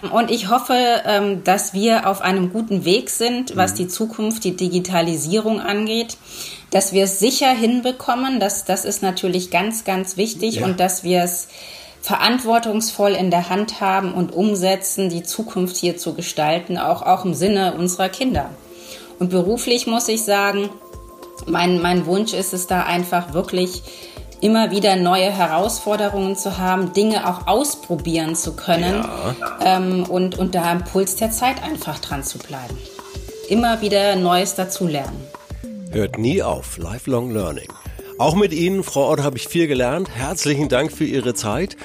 Und 0.10 0.32
ich 0.32 0.50
hoffe, 0.50 0.74
ähm, 1.06 1.44
dass 1.44 1.74
wir 1.74 2.08
auf 2.08 2.22
einem 2.22 2.52
guten 2.52 2.86
Weg 2.86 3.10
sind, 3.10 3.56
was 3.56 3.74
mhm. 3.74 3.78
die 3.78 3.88
Zukunft, 3.88 4.44
die 4.44 4.56
Digitalisierung 4.56 5.62
angeht, 5.62 6.18
dass 6.72 6.94
wir 6.94 7.04
es 7.04 7.20
sicher 7.20 7.52
hinbekommen. 7.52 8.40
Das, 8.40 8.66
das 8.66 8.86
ist 8.86 9.04
natürlich 9.04 9.52
ganz, 9.52 9.84
ganz 9.84 10.18
wichtig 10.18 10.56
ja. 10.56 10.66
und 10.66 10.80
dass 10.80 11.04
wir 11.04 11.24
es 11.24 11.50
verantwortungsvoll 12.02 13.12
in 13.12 13.30
der 13.30 13.50
Hand 13.50 13.80
haben 13.80 14.14
und 14.14 14.34
umsetzen, 14.34 15.10
die 15.10 15.22
Zukunft 15.22 15.78
hier 15.78 15.98
zu 15.98 16.16
gestalten, 16.16 16.80
auch, 16.80 17.04
auch 17.04 17.26
im 17.26 17.36
Sinne 17.36 17.76
unserer 17.76 18.10
Kinder. 18.10 18.50
Und 19.20 19.30
beruflich 19.30 19.86
muss 19.86 20.08
ich 20.08 20.24
sagen, 20.24 20.70
mein, 21.46 21.80
mein 21.80 22.08
Wunsch 22.08 22.34
ist 22.34 22.54
es 22.54 22.66
da 22.66 22.84
einfach 22.84 23.34
wirklich, 23.34 23.84
immer 24.42 24.72
wieder 24.72 24.96
neue 24.96 25.32
Herausforderungen 25.32 26.36
zu 26.36 26.58
haben, 26.58 26.94
Dinge 26.94 27.30
auch 27.30 27.48
ausprobieren 27.48 28.36
zu 28.36 28.56
können 28.56 29.04
ja. 29.04 29.78
ähm, 29.78 30.04
und, 30.04 30.38
und 30.38 30.56
da 30.56 30.72
am 30.72 30.84
Puls 30.84 31.16
der 31.16 31.32
Zeit 31.32 31.64
einfach 31.64 32.00
dran 32.00 32.24
zu 32.24 32.40
bleiben. 32.40 32.78
Immer 33.50 33.82
wieder 33.82 34.16
Neues 34.16 34.56
dazulernen. 34.56 35.28
Hört 35.92 36.18
nie 36.18 36.42
auf, 36.42 36.78
lifelong 36.78 37.32
learning. 37.32 37.68
Auch 38.18 38.36
mit 38.36 38.54
Ihnen, 38.54 38.84
Frau 38.84 39.10
Ott, 39.10 39.22
habe 39.22 39.38
ich 39.38 39.48
viel 39.48 39.68
gelernt. 39.68 40.10
Herzlichen 40.14 40.70
Dank 40.70 40.92
für 40.92 41.06
Ihre 41.06 41.34
Zeit 41.34 41.76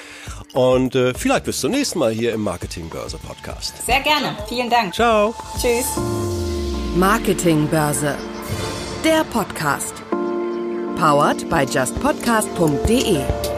und 0.53 0.95
äh, 0.95 1.13
vielleicht 1.13 1.45
bis 1.45 1.61
zum 1.61 1.71
nächsten 1.71 1.99
Mal 1.99 2.11
hier 2.11 2.33
im 2.33 2.41
Marketingbörse 2.41 3.17
Podcast. 3.17 3.73
Sehr 3.85 4.01
gerne. 4.01 4.35
Vielen 4.47 4.69
Dank. 4.69 4.93
Ciao. 4.93 5.33
Tschüss. 5.59 5.85
Marketingbörse. 6.95 8.15
Der 9.03 9.23
Podcast. 9.25 9.93
Powered 10.97 11.47
by 11.47 11.63
justpodcast.de 11.65 13.56